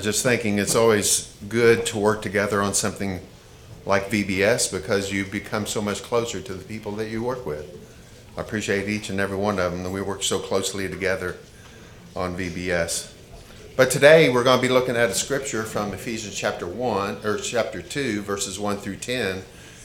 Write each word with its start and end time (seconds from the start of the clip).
was 0.00 0.16
just 0.16 0.22
thinking 0.22 0.58
it's 0.58 0.74
always 0.74 1.30
good 1.50 1.84
to 1.84 1.98
work 1.98 2.22
together 2.22 2.62
on 2.62 2.72
something 2.72 3.20
like 3.84 4.08
VBS 4.08 4.72
because 4.72 5.12
you 5.12 5.26
become 5.26 5.66
so 5.66 5.82
much 5.82 6.02
closer 6.02 6.40
to 6.40 6.54
the 6.54 6.64
people 6.64 6.92
that 6.92 7.10
you 7.10 7.22
work 7.22 7.44
with. 7.44 7.68
I 8.34 8.40
appreciate 8.40 8.88
each 8.88 9.10
and 9.10 9.20
every 9.20 9.36
one 9.36 9.58
of 9.58 9.72
them, 9.72 9.84
and 9.84 9.92
we 9.92 10.00
work 10.00 10.22
so 10.22 10.38
closely 10.38 10.88
together 10.88 11.36
on 12.16 12.34
VBS. 12.34 13.12
But 13.76 13.90
today 13.90 14.30
we're 14.30 14.42
going 14.42 14.58
to 14.58 14.66
be 14.66 14.72
looking 14.72 14.96
at 14.96 15.10
a 15.10 15.14
scripture 15.14 15.64
from 15.64 15.92
Ephesians 15.92 16.34
chapter 16.34 16.66
1 16.66 17.18
or 17.22 17.36
chapter 17.36 17.82
2 17.82 18.22
verses 18.22 18.58
1 18.58 18.78
through 18.78 18.96
10. 18.96 19.42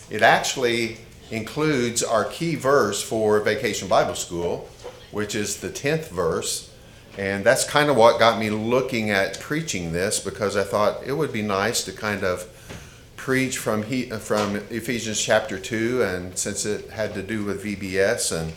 It 0.10 0.22
actually 0.22 1.00
includes 1.30 2.04
our 2.04 2.24
key 2.24 2.56
verse 2.56 3.04
for 3.04 3.42
Vacation 3.42 3.90
Bible 3.90 4.16
School, 4.16 4.70
which 5.12 5.36
is 5.36 5.60
the 5.60 5.70
10th 5.70 6.08
verse. 6.08 6.72
And 7.18 7.46
that's 7.46 7.64
kind 7.64 7.90
of 7.90 7.96
what 7.96 8.20
got 8.20 8.40
me 8.40 8.50
looking 8.50 9.10
at 9.10 9.40
preaching 9.40 9.94
this 9.94 10.20
because 10.20 10.58
I 10.58 10.64
thought 10.64 11.06
it 11.06 11.14
would 11.14 11.32
be 11.32 11.42
nice 11.42 11.84
to 11.86 11.92
kind 11.92 12.24
of 12.24 12.50
preach 13.16 13.58
from 13.58 13.84
he, 13.84 14.10
from 14.10 14.58
Ephesians 14.70 15.20
chapter 15.22 15.58
2 15.58 16.04
and 16.04 16.38
since 16.38 16.66
it 16.66 16.90
had 16.92 17.14
to 17.14 17.24
do 17.24 17.44
with 17.44 17.64
VBS 17.64 18.38
and 18.38 18.54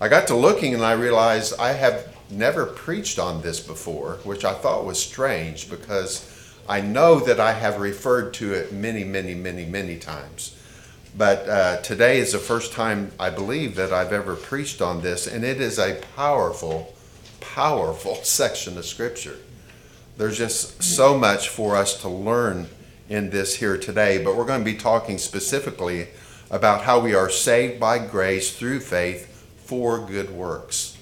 I 0.00 0.08
got 0.08 0.26
to 0.28 0.36
looking 0.36 0.74
and 0.74 0.84
I 0.84 0.92
realized 0.92 1.58
I 1.58 1.72
have 1.72 2.14
never 2.30 2.66
preached 2.66 3.18
on 3.18 3.42
this 3.42 3.60
before, 3.60 4.18
which 4.24 4.44
I 4.44 4.52
thought 4.52 4.84
was 4.84 5.02
strange 5.02 5.70
because 5.70 6.30
I 6.68 6.80
know 6.80 7.20
that 7.20 7.40
I 7.40 7.52
have 7.52 7.80
referred 7.80 8.34
to 8.34 8.52
it 8.54 8.72
many, 8.72 9.04
many, 9.04 9.34
many, 9.34 9.64
many 9.64 9.98
times. 9.98 10.56
But 11.16 11.48
uh, 11.48 11.76
today 11.82 12.18
is 12.18 12.32
the 12.32 12.38
first 12.38 12.72
time 12.72 13.12
I 13.20 13.30
believe 13.30 13.76
that 13.76 13.92
I've 13.92 14.12
ever 14.12 14.34
preached 14.34 14.82
on 14.82 15.00
this, 15.00 15.26
and 15.26 15.44
it 15.44 15.60
is 15.60 15.78
a 15.78 16.00
powerful, 16.16 16.93
powerful 17.52 18.14
section 18.22 18.78
of 18.78 18.84
Scripture. 18.84 19.36
There's 20.16 20.38
just 20.38 20.82
so 20.82 21.18
much 21.18 21.48
for 21.48 21.76
us 21.76 22.00
to 22.02 22.08
learn 22.08 22.68
in 23.08 23.30
this 23.30 23.56
here 23.56 23.76
today, 23.76 24.22
but 24.22 24.36
we're 24.36 24.44
going 24.44 24.64
to 24.64 24.70
be 24.70 24.78
talking 24.78 25.18
specifically 25.18 26.08
about 26.50 26.82
how 26.84 27.00
we 27.00 27.14
are 27.14 27.28
saved 27.28 27.80
by 27.80 27.98
grace 27.98 28.56
through 28.56 28.80
faith 28.80 29.30
for 29.64 29.98
good 30.06 30.30
works. 30.30 30.96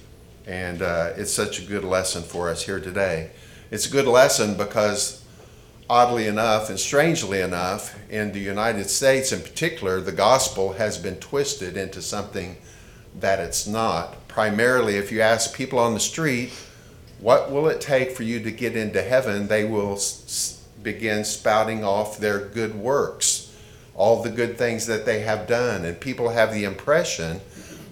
And 0.47 0.83
uh, 0.83 1.13
it's 1.17 1.33
such 1.33 1.61
a 1.61 1.65
good 1.65 1.85
lesson 1.85 2.23
for 2.23 2.49
us 2.49 2.65
here 2.65 2.81
today. 2.81 3.31
It's 3.71 3.87
a 3.87 3.91
good 3.91 4.07
lesson 4.07 4.57
because, 4.57 5.25
oddly 5.89 6.27
enough 6.27 6.69
and 6.69 6.81
strangely 6.81 7.41
enough, 7.41 7.99
in 8.11 8.33
the 8.33 8.41
United 8.41 8.89
States 8.89 9.31
in 9.31 9.41
particular, 9.41 10.01
the 10.01 10.13
gospel 10.13 10.73
has 10.73 10.99
been 10.99 11.17
twisted 11.17 11.77
into 11.77 12.03
something 12.03 12.57
that 13.21 13.39
it's 13.39 13.67
not. 13.67 14.17
Primarily, 14.33 14.97
if 14.97 15.13
you 15.13 15.21
ask 15.21 15.55
people 15.55 15.79
on 15.79 15.93
the 15.93 16.01
street, 16.01 16.55
what 17.21 17.53
will 17.53 17.69
it 17.69 17.83
take 17.83 18.13
for 18.13 18.23
you 18.23 18.41
to 18.41 18.51
get 18.51 18.75
into 18.75 19.03
heaven? 19.03 19.49
They 19.49 19.63
will 19.63 19.93
s- 19.93 20.63
begin 20.83 21.27
spouting 21.27 21.85
off 21.85 22.17
their 22.17 22.39
good 22.39 22.75
works, 22.75 23.53
all 23.95 24.23
the 24.23 24.31
good 24.31 24.57
things 24.57 24.87
that 24.87 25.05
they 25.05 25.21
have 25.21 25.47
done. 25.47 25.85
And 25.85 26.01
people 26.01 26.31
have 26.31 26.55
the 26.55 26.65
impression 26.65 27.43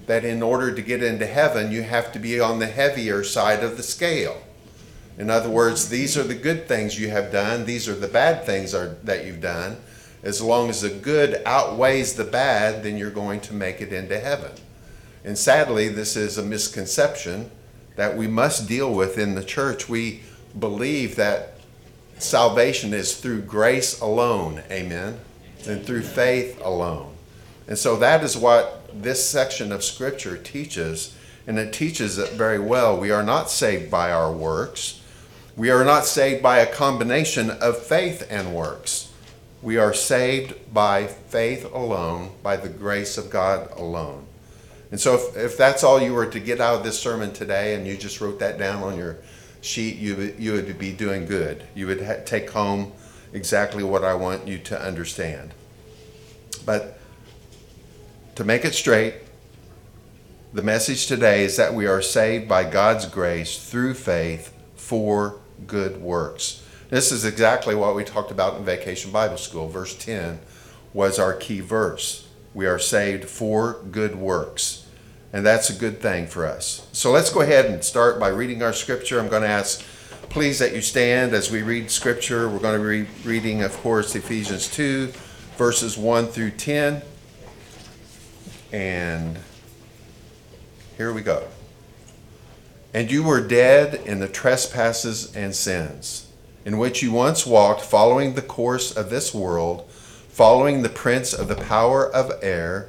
that 0.06 0.24
in 0.24 0.42
order 0.42 0.74
to 0.74 0.80
get 0.80 1.02
into 1.02 1.26
heaven, 1.26 1.70
you 1.70 1.82
have 1.82 2.10
to 2.12 2.18
be 2.18 2.40
on 2.40 2.58
the 2.58 2.68
heavier 2.68 3.22
side 3.22 3.62
of 3.62 3.76
the 3.76 3.82
scale. 3.82 4.40
In 5.18 5.28
other 5.28 5.50
words, 5.50 5.90
these 5.90 6.16
are 6.16 6.22
the 6.22 6.34
good 6.34 6.66
things 6.66 6.98
you 6.98 7.10
have 7.10 7.30
done, 7.30 7.66
these 7.66 7.86
are 7.86 7.94
the 7.94 8.08
bad 8.08 8.46
things 8.46 8.74
are, 8.74 8.96
that 9.04 9.26
you've 9.26 9.42
done. 9.42 9.76
As 10.22 10.40
long 10.40 10.70
as 10.70 10.80
the 10.80 10.88
good 10.88 11.42
outweighs 11.44 12.14
the 12.14 12.24
bad, 12.24 12.82
then 12.82 12.96
you're 12.96 13.10
going 13.10 13.40
to 13.40 13.52
make 13.52 13.82
it 13.82 13.92
into 13.92 14.18
heaven. 14.18 14.52
And 15.24 15.36
sadly, 15.36 15.88
this 15.88 16.16
is 16.16 16.38
a 16.38 16.42
misconception 16.42 17.50
that 17.96 18.16
we 18.16 18.26
must 18.26 18.68
deal 18.68 18.92
with 18.92 19.18
in 19.18 19.34
the 19.34 19.44
church. 19.44 19.88
We 19.88 20.20
believe 20.58 21.16
that 21.16 21.54
salvation 22.18 22.94
is 22.94 23.16
through 23.16 23.42
grace 23.42 24.00
alone, 24.00 24.62
amen, 24.70 25.20
and 25.66 25.84
through 25.84 26.02
faith 26.02 26.60
alone. 26.64 27.14
And 27.68 27.78
so 27.78 27.96
that 27.96 28.24
is 28.24 28.36
what 28.36 28.90
this 28.92 29.28
section 29.28 29.72
of 29.72 29.84
Scripture 29.84 30.36
teaches, 30.36 31.14
and 31.46 31.58
it 31.58 31.72
teaches 31.72 32.18
it 32.18 32.32
very 32.32 32.58
well. 32.58 32.98
We 32.98 33.10
are 33.10 33.22
not 33.22 33.50
saved 33.50 33.90
by 33.90 34.10
our 34.10 34.32
works, 34.32 35.00
we 35.56 35.70
are 35.70 35.84
not 35.84 36.06
saved 36.06 36.42
by 36.42 36.60
a 36.60 36.72
combination 36.72 37.50
of 37.50 37.76
faith 37.76 38.26
and 38.30 38.54
works. 38.54 39.12
We 39.62 39.76
are 39.76 39.92
saved 39.92 40.72
by 40.72 41.06
faith 41.06 41.70
alone, 41.70 42.30
by 42.42 42.56
the 42.56 42.70
grace 42.70 43.18
of 43.18 43.28
God 43.28 43.70
alone. 43.76 44.24
And 44.90 45.00
so, 45.00 45.14
if, 45.14 45.36
if 45.36 45.56
that's 45.56 45.84
all 45.84 46.00
you 46.00 46.12
were 46.12 46.26
to 46.26 46.40
get 46.40 46.60
out 46.60 46.76
of 46.76 46.84
this 46.84 46.98
sermon 46.98 47.32
today, 47.32 47.74
and 47.74 47.86
you 47.86 47.96
just 47.96 48.20
wrote 48.20 48.38
that 48.40 48.58
down 48.58 48.82
on 48.82 48.96
your 48.96 49.18
sheet, 49.60 49.96
you, 49.96 50.34
you 50.38 50.52
would 50.52 50.78
be 50.78 50.92
doing 50.92 51.26
good. 51.26 51.64
You 51.74 51.86
would 51.86 52.02
ha- 52.02 52.22
take 52.24 52.50
home 52.50 52.92
exactly 53.32 53.84
what 53.84 54.04
I 54.04 54.14
want 54.14 54.48
you 54.48 54.58
to 54.58 54.80
understand. 54.80 55.54
But 56.64 56.98
to 58.34 58.44
make 58.44 58.64
it 58.64 58.74
straight, 58.74 59.14
the 60.52 60.62
message 60.62 61.06
today 61.06 61.44
is 61.44 61.56
that 61.56 61.74
we 61.74 61.86
are 61.86 62.02
saved 62.02 62.48
by 62.48 62.64
God's 62.64 63.06
grace 63.06 63.70
through 63.70 63.94
faith 63.94 64.52
for 64.74 65.38
good 65.66 66.00
works. 66.00 66.66
This 66.88 67.12
is 67.12 67.24
exactly 67.24 67.76
what 67.76 67.94
we 67.94 68.02
talked 68.02 68.32
about 68.32 68.56
in 68.56 68.64
Vacation 68.64 69.12
Bible 69.12 69.36
School. 69.36 69.68
Verse 69.68 69.96
10 69.96 70.40
was 70.92 71.20
our 71.20 71.34
key 71.34 71.60
verse. 71.60 72.26
We 72.52 72.66
are 72.66 72.80
saved 72.80 73.26
for 73.26 73.74
good 73.92 74.16
works. 74.16 74.79
And 75.32 75.46
that's 75.46 75.70
a 75.70 75.74
good 75.74 76.00
thing 76.00 76.26
for 76.26 76.44
us. 76.44 76.86
So 76.92 77.12
let's 77.12 77.32
go 77.32 77.40
ahead 77.40 77.66
and 77.66 77.84
start 77.84 78.18
by 78.18 78.28
reading 78.28 78.62
our 78.62 78.72
scripture. 78.72 79.20
I'm 79.20 79.28
going 79.28 79.42
to 79.42 79.48
ask, 79.48 79.82
please, 80.28 80.58
that 80.58 80.74
you 80.74 80.80
stand 80.80 81.34
as 81.34 81.50
we 81.50 81.62
read 81.62 81.90
scripture. 81.90 82.48
We're 82.48 82.58
going 82.58 82.80
to 82.80 83.04
be 83.04 83.28
reading, 83.28 83.62
of 83.62 83.76
course, 83.78 84.14
Ephesians 84.16 84.68
2, 84.68 85.12
verses 85.56 85.96
1 85.96 86.26
through 86.26 86.50
10. 86.52 87.02
And 88.72 89.38
here 90.96 91.12
we 91.12 91.22
go. 91.22 91.46
And 92.92 93.08
you 93.10 93.22
were 93.22 93.40
dead 93.40 93.94
in 94.04 94.18
the 94.18 94.28
trespasses 94.28 95.34
and 95.36 95.54
sins, 95.54 96.26
in 96.64 96.76
which 96.76 97.02
you 97.02 97.12
once 97.12 97.46
walked, 97.46 97.82
following 97.82 98.34
the 98.34 98.42
course 98.42 98.96
of 98.96 99.10
this 99.10 99.32
world, 99.32 99.88
following 100.28 100.82
the 100.82 100.88
prince 100.88 101.32
of 101.32 101.46
the 101.46 101.54
power 101.54 102.04
of 102.04 102.32
air, 102.42 102.88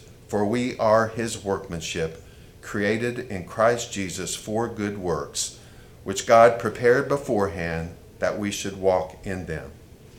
For 0.31 0.45
we 0.45 0.77
are 0.77 1.09
his 1.09 1.43
workmanship, 1.43 2.23
created 2.61 3.19
in 3.19 3.43
Christ 3.43 3.91
Jesus 3.91 4.33
for 4.33 4.69
good 4.69 4.97
works, 4.97 5.59
which 6.05 6.25
God 6.25 6.57
prepared 6.57 7.09
beforehand 7.09 7.95
that 8.19 8.39
we 8.39 8.49
should 8.49 8.77
walk 8.77 9.17
in 9.25 9.45
them. 9.45 9.71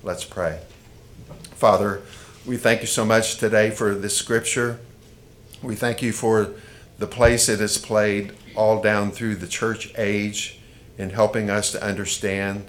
Let's 0.03 0.25
pray. 0.25 0.61
Father, 1.55 2.03
we 2.45 2.59
thank 2.59 2.83
you 2.83 2.87
so 2.89 3.07
much 3.07 3.39
today 3.39 3.71
for 3.71 3.95
this 3.95 4.15
scripture. 4.15 4.81
We 5.63 5.77
thank 5.77 6.03
you 6.03 6.13
for 6.13 6.51
the 6.99 7.07
place 7.07 7.49
it 7.49 7.61
has 7.61 7.79
played 7.79 8.35
all 8.55 8.83
down 8.83 9.13
through 9.13 9.37
the 9.37 9.49
church 9.49 9.95
age 9.97 10.61
in 10.99 11.09
helping 11.09 11.49
us 11.49 11.73
to 11.73 11.83
understand 11.83 12.67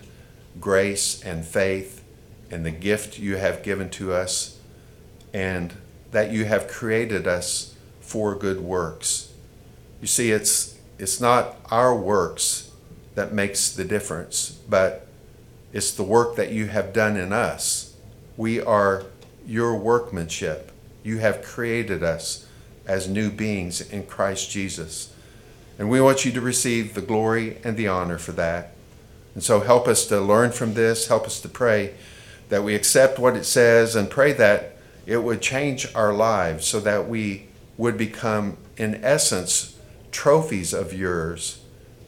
grace 0.61 1.21
and 1.21 1.43
faith 1.43 2.05
and 2.49 2.65
the 2.65 2.71
gift 2.71 3.19
you 3.19 3.35
have 3.35 3.63
given 3.63 3.89
to 3.89 4.13
us, 4.13 4.59
and 5.33 5.73
that 6.13 6.31
you 6.31 6.45
have 6.45 6.67
created 6.67 7.27
us 7.27 7.75
for 7.99 8.35
good 8.35 8.61
works. 8.61 9.33
You 9.99 10.07
see, 10.07 10.31
it's, 10.31 10.79
it's 10.97 11.19
not 11.19 11.57
our 11.69 11.95
works 11.95 12.71
that 13.15 13.33
makes 13.33 13.71
the 13.71 13.83
difference, 13.83 14.59
but 14.69 15.07
it's 15.73 15.91
the 15.91 16.03
work 16.03 16.35
that 16.35 16.51
you 16.51 16.67
have 16.67 16.93
done 16.93 17.17
in 17.17 17.33
us 17.33 17.95
We 18.35 18.59
are 18.59 19.03
your 19.45 19.75
workmanship. 19.75 20.71
You 21.03 21.19
have 21.19 21.43
created 21.43 22.01
us 22.01 22.47
as 22.87 23.07
new 23.07 23.29
beings 23.29 23.81
in 23.81 24.05
Christ 24.05 24.49
Jesus. 24.49 25.13
And 25.77 25.89
we 25.89 26.01
want 26.01 26.25
you 26.25 26.31
to 26.31 26.41
receive 26.41 26.93
the 26.93 27.01
glory 27.01 27.57
and 27.63 27.77
the 27.77 27.87
honor 27.87 28.17
for 28.17 28.31
that. 28.33 28.71
And 29.35 29.43
so 29.43 29.59
help 29.59 29.87
us 29.87 30.05
to 30.07 30.19
learn 30.19 30.51
from 30.51 30.73
this, 30.73 31.07
help 31.07 31.25
us 31.25 31.39
to 31.41 31.49
pray 31.49 31.93
that 32.49 32.63
we 32.63 32.75
accept 32.75 33.19
what 33.19 33.35
it 33.35 33.45
says 33.45 33.95
and 33.95 34.09
pray 34.09 34.33
that 34.33 34.72
it 35.05 35.17
would 35.17 35.41
change 35.41 35.87
our 35.93 36.13
lives 36.13 36.65
so 36.65 36.79
that 36.79 37.07
we 37.07 37.47
would 37.77 37.97
become, 37.97 38.57
in 38.77 39.03
essence, 39.03 39.79
trophies 40.11 40.73
of 40.73 40.93
yours, 40.93 41.61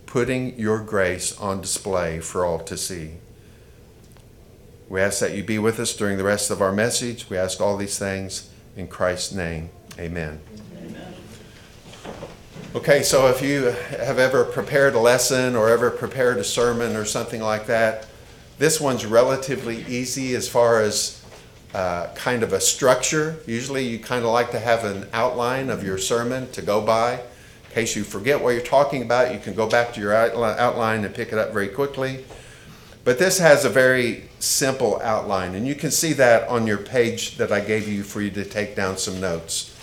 putting 0.06 0.57
your 0.57 0.80
grace 0.80 1.38
on 1.39 1.62
display 1.62 2.19
for 2.19 2.45
all 2.45 2.59
to 2.59 2.77
see. 2.77 3.15
We 4.88 5.01
ask 5.01 5.19
that 5.19 5.33
you 5.33 5.44
be 5.44 5.57
with 5.57 5.80
us 5.80 5.95
during 5.95 6.18
the 6.18 6.24
rest 6.24 6.51
of 6.51 6.62
our 6.62 6.71
message. 6.71 7.30
We 7.30 7.38
ask 7.38 7.59
all 7.59 7.75
these 7.75 7.97
things 7.97 8.50
in 8.77 8.88
Christ's 8.88 9.33
name. 9.33 9.69
Amen. 9.97 10.39
Amen. 10.77 11.13
Okay, 12.75 13.01
so 13.01 13.27
if 13.27 13.42
you 13.42 13.63
have 13.63 14.19
ever 14.19 14.44
prepared 14.44 14.94
a 14.94 15.00
lesson 15.00 15.56
or 15.56 15.69
ever 15.69 15.89
prepared 15.89 16.38
a 16.38 16.44
sermon 16.44 16.95
or 16.95 17.06
something 17.06 17.42
like 17.42 17.65
that, 17.68 18.06
this 18.57 18.80
one's 18.80 19.06
relatively 19.06 19.83
easy 19.86 20.36
as 20.36 20.47
far 20.47 20.81
as 20.81 21.25
uh, 21.75 22.07
kind 22.16 22.42
of 22.42 22.54
a 22.54 22.62
structure. 22.62 23.36
Usually, 23.45 23.86
you 23.86 24.00
kind 24.00 24.24
of 24.24 24.31
like 24.31 24.51
to 24.51 24.60
have 24.60 24.86
an 24.86 25.10
outline 25.12 25.69
of 25.69 25.83
your 25.83 25.98
sermon 25.98 26.50
to 26.51 26.62
go 26.62 26.80
by. 26.80 27.16
In 27.16 27.72
case 27.74 27.98
you 27.98 28.06
forget 28.06 28.42
what 28.42 28.51
you're 28.51 28.62
talking 28.62 29.01
about, 29.01 29.33
you 29.33 29.42
can 29.42 29.54
go 29.54 29.68
back 29.68 29.94
to 29.94 30.00
your 30.00 30.13
outline 30.13 31.04
and 31.04 31.13
pick 31.13 31.33
it 31.33 31.38
up 31.38 31.51
very 31.51 31.68
quickly. 31.68 32.24
But 33.04 33.19
this 33.19 33.39
has 33.39 33.66
a 33.66 33.69
very 33.69 34.30
simple 34.39 35.01
outline, 35.01 35.54
and 35.54 35.68
you 35.68 35.75
can 35.75 35.92
see 35.92 36.13
that 36.13 36.48
on 36.48 36.66
your 36.66 36.77
page 36.77 37.36
that 37.36 37.51
I 37.51 37.60
gave 37.60 37.89
you 37.89 38.04
for 38.04 38.21
you 38.21 38.31
to 38.31 38.45
take 38.45 38.78
down 38.78 38.98
some 38.98 39.19
notes. 39.19 39.75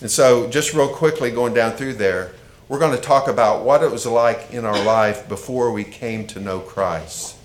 And 0.00 0.10
so, 0.10 0.48
just 0.48 0.72
real 0.72 0.88
quickly 0.88 1.30
going 1.30 1.52
down 1.52 1.72
through 1.72 1.94
there, 1.94 2.32
we're 2.70 2.78
going 2.78 2.96
to 2.96 3.02
talk 3.02 3.28
about 3.28 3.66
what 3.66 3.82
it 3.82 3.90
was 3.90 4.06
like 4.06 4.50
in 4.50 4.64
our 4.64 4.82
life 4.82 5.28
before 5.28 5.72
we 5.72 5.84
came 5.84 6.26
to 6.28 6.40
know 6.40 6.60
Christ. 6.60 7.36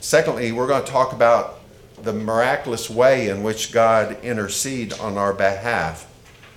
Secondly, 0.00 0.50
we're 0.50 0.66
going 0.66 0.82
to 0.82 0.90
talk 0.90 1.12
about 1.12 1.60
the 2.02 2.12
miraculous 2.12 2.90
way 2.90 3.28
in 3.28 3.42
which 3.42 3.72
God 3.72 4.22
intercede 4.22 4.92
on 4.94 5.16
our 5.16 5.32
behalf 5.32 6.10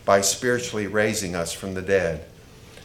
by 0.05 0.21
spiritually 0.21 0.87
raising 0.87 1.35
us 1.35 1.51
from 1.53 1.73
the 1.73 1.81
dead. 1.81 2.25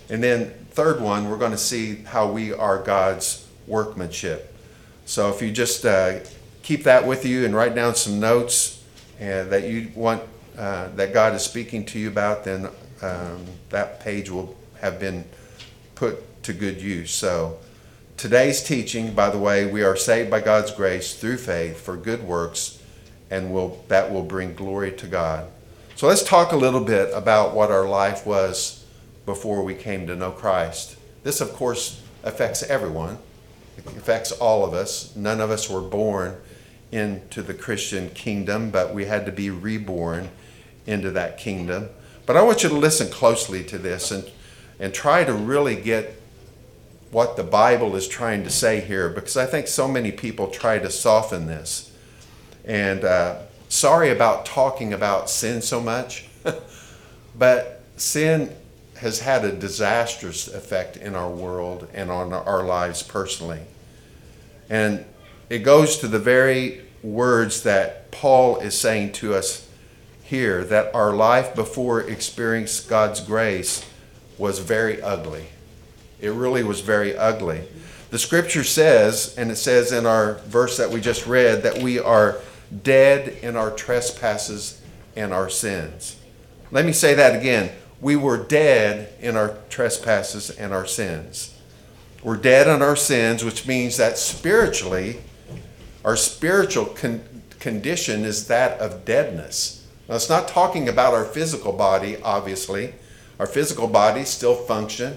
And 0.08 0.22
then, 0.22 0.50
third 0.70 1.00
one, 1.00 1.31
we're 1.31 1.38
going 1.38 1.52
to 1.52 1.58
see 1.58 1.96
how 1.96 2.31
we 2.31 2.52
are 2.52 2.82
God's 2.82 3.49
workmanship. 3.66 4.54
So 5.04 5.31
if 5.31 5.40
you 5.40 5.50
just 5.50 5.84
uh, 5.84 6.20
keep 6.62 6.84
that 6.84 7.06
with 7.06 7.25
you 7.25 7.44
and 7.44 7.54
write 7.54 7.75
down 7.75 7.94
some 7.94 8.20
notes 8.20 8.82
uh, 9.20 9.44
that 9.44 9.64
you 9.64 9.90
want 9.94 10.22
uh, 10.58 10.88
that 10.96 11.14
God 11.14 11.34
is 11.34 11.43
speaking 11.43 11.84
to 11.87 11.98
you 11.98 12.08
about, 12.08 12.44
then 12.44 12.69
um, 13.00 13.44
that 13.70 14.00
page 14.00 14.31
will 14.31 14.56
have 14.81 15.00
been 15.00 15.25
put 15.94 16.43
to 16.43 16.52
good 16.52 16.81
use. 16.81 17.12
So 17.12 17.58
today's 18.22 18.62
teaching, 18.62 19.12
by 19.12 19.28
the 19.28 19.38
way, 19.38 19.66
we 19.66 19.82
are 19.82 19.96
saved 19.96 20.30
by 20.30 20.40
God's 20.40 20.70
grace 20.70 21.16
through 21.16 21.38
faith 21.38 21.80
for 21.80 21.96
good 21.96 22.22
works, 22.22 22.80
and 23.32 23.52
will 23.52 23.84
that 23.88 24.12
will 24.12 24.22
bring 24.22 24.54
glory 24.54 24.92
to 24.92 25.08
God. 25.08 25.48
So 25.96 26.06
let's 26.06 26.22
talk 26.22 26.52
a 26.52 26.56
little 26.56 26.84
bit 26.84 27.10
about 27.12 27.52
what 27.52 27.72
our 27.72 27.84
life 27.84 28.24
was 28.24 28.84
before 29.26 29.64
we 29.64 29.74
came 29.74 30.06
to 30.06 30.14
know 30.14 30.30
Christ. 30.30 30.96
This, 31.24 31.40
of 31.40 31.52
course, 31.52 32.00
affects 32.22 32.62
everyone. 32.62 33.19
It 33.76 33.84
affects 33.86 34.30
all 34.30 34.64
of 34.64 34.72
us. 34.72 35.16
None 35.16 35.40
of 35.40 35.50
us 35.50 35.69
were 35.69 35.80
born 35.82 36.36
into 36.92 37.42
the 37.42 37.54
Christian 37.54 38.08
kingdom, 38.10 38.70
but 38.70 38.94
we 38.94 39.06
had 39.06 39.26
to 39.26 39.32
be 39.32 39.50
reborn 39.50 40.30
into 40.86 41.10
that 41.10 41.38
kingdom. 41.38 41.88
But 42.24 42.36
I 42.36 42.42
want 42.42 42.62
you 42.62 42.69
to 42.69 42.76
listen 42.76 43.10
closely 43.10 43.64
to 43.64 43.78
this 43.78 44.12
and, 44.12 44.30
and 44.78 44.94
try 44.94 45.24
to 45.24 45.32
really 45.32 45.74
get 45.74 46.21
what 47.12 47.37
the 47.37 47.44
Bible 47.44 47.94
is 47.94 48.09
trying 48.09 48.43
to 48.43 48.50
say 48.50 48.81
here, 48.81 49.09
because 49.11 49.37
I 49.37 49.47
think 49.47 49.69
so 49.69 49.87
many 49.87 50.11
people 50.11 50.49
try 50.49 50.79
to 50.79 50.91
soften 50.91 51.47
this. 51.47 51.93
And 52.64 53.05
uh, 53.05 53.43
sorry 53.69 54.11
about 54.11 54.47
talking 54.47 54.94
about 54.94 55.29
sin 55.29 55.61
so 55.61 55.79
much, 55.81 56.26
but 57.38 57.82
sin 57.97 58.56
has 58.97 59.20
had 59.20 59.44
a 59.44 59.53
disastrous 59.53 60.49
effect 60.49 60.97
in 60.97 61.14
our 61.14 61.29
world 61.29 61.87
and 61.93 62.11
on 62.11 62.32
our 62.32 62.64
lives 62.64 63.03
personally. 63.03 63.61
And 64.70 65.05
it 65.50 65.58
goes 65.58 65.99
to 65.99 66.08
the 66.08 66.19
very 66.19 66.81
words 67.03 67.62
that 67.65 68.11
Paul 68.11 68.56
is 68.58 68.79
saying 68.79 69.12
to 69.12 69.35
us 69.35 69.69
here 70.23 70.65
that 70.65 70.94
our 70.94 71.12
life 71.12 71.55
before 71.55 72.00
experiencing 72.00 72.88
God's 72.88 73.20
grace 73.20 73.85
was 74.38 74.61
very 74.61 75.03
ugly. 75.03 75.49
It 76.22 76.30
really 76.30 76.64
was 76.64 76.80
very 76.80 77.14
ugly. 77.14 77.64
The 78.10 78.19
scripture 78.19 78.64
says, 78.64 79.34
and 79.36 79.50
it 79.50 79.56
says 79.56 79.92
in 79.92 80.06
our 80.06 80.34
verse 80.46 80.78
that 80.78 80.90
we 80.90 81.02
just 81.02 81.26
read, 81.26 81.62
that 81.64 81.82
we 81.82 81.98
are 81.98 82.38
dead 82.82 83.28
in 83.42 83.56
our 83.56 83.70
trespasses 83.70 84.80
and 85.14 85.34
our 85.34 85.50
sins. 85.50 86.16
Let 86.70 86.86
me 86.86 86.92
say 86.92 87.12
that 87.14 87.34
again 87.38 87.70
we 88.02 88.16
were 88.16 88.36
dead 88.36 89.14
in 89.20 89.36
our 89.36 89.56
trespasses 89.70 90.50
and 90.50 90.72
our 90.72 90.84
sins. 90.84 91.56
We're 92.22 92.36
dead 92.36 92.66
in 92.66 92.82
our 92.82 92.96
sins, 92.96 93.44
which 93.44 93.66
means 93.66 93.96
that 93.96 94.19
spiritually, 94.19 95.20
our 96.04 96.16
spiritual 96.16 96.86
con- 96.86 97.22
condition 97.60 98.24
is 98.24 98.48
that 98.48 98.78
of 98.80 99.04
deadness. 99.04 99.86
Now, 100.08 100.16
it's 100.16 100.28
not 100.28 100.48
talking 100.48 100.88
about 100.88 101.14
our 101.14 101.24
physical 101.24 101.72
body, 101.72 102.16
obviously. 102.22 102.94
Our 103.38 103.46
physical 103.46 103.86
bodies 103.86 104.28
still 104.28 104.56
function. 104.56 105.16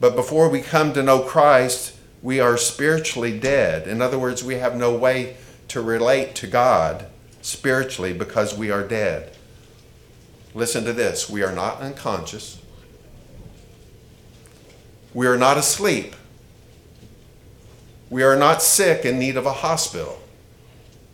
But 0.00 0.16
before 0.16 0.48
we 0.48 0.60
come 0.60 0.92
to 0.92 1.02
know 1.02 1.20
Christ, 1.20 1.96
we 2.22 2.40
are 2.40 2.56
spiritually 2.56 3.38
dead. 3.38 3.86
In 3.86 4.00
other 4.00 4.18
words, 4.18 4.42
we 4.42 4.54
have 4.54 4.76
no 4.76 4.94
way 4.96 5.36
to 5.68 5.80
relate 5.80 6.34
to 6.36 6.46
God 6.46 7.06
spiritually 7.42 8.12
because 8.12 8.56
we 8.56 8.70
are 8.70 8.82
dead. 8.86 9.30
Listen 10.54 10.84
to 10.84 10.92
this 10.92 11.28
we 11.28 11.42
are 11.42 11.52
not 11.52 11.80
unconscious, 11.80 12.60
we 15.12 15.26
are 15.26 15.36
not 15.36 15.58
asleep, 15.58 16.14
we 18.08 18.22
are 18.22 18.36
not 18.36 18.62
sick 18.62 19.04
in 19.04 19.18
need 19.18 19.36
of 19.36 19.46
a 19.46 19.52
hospital, 19.52 20.22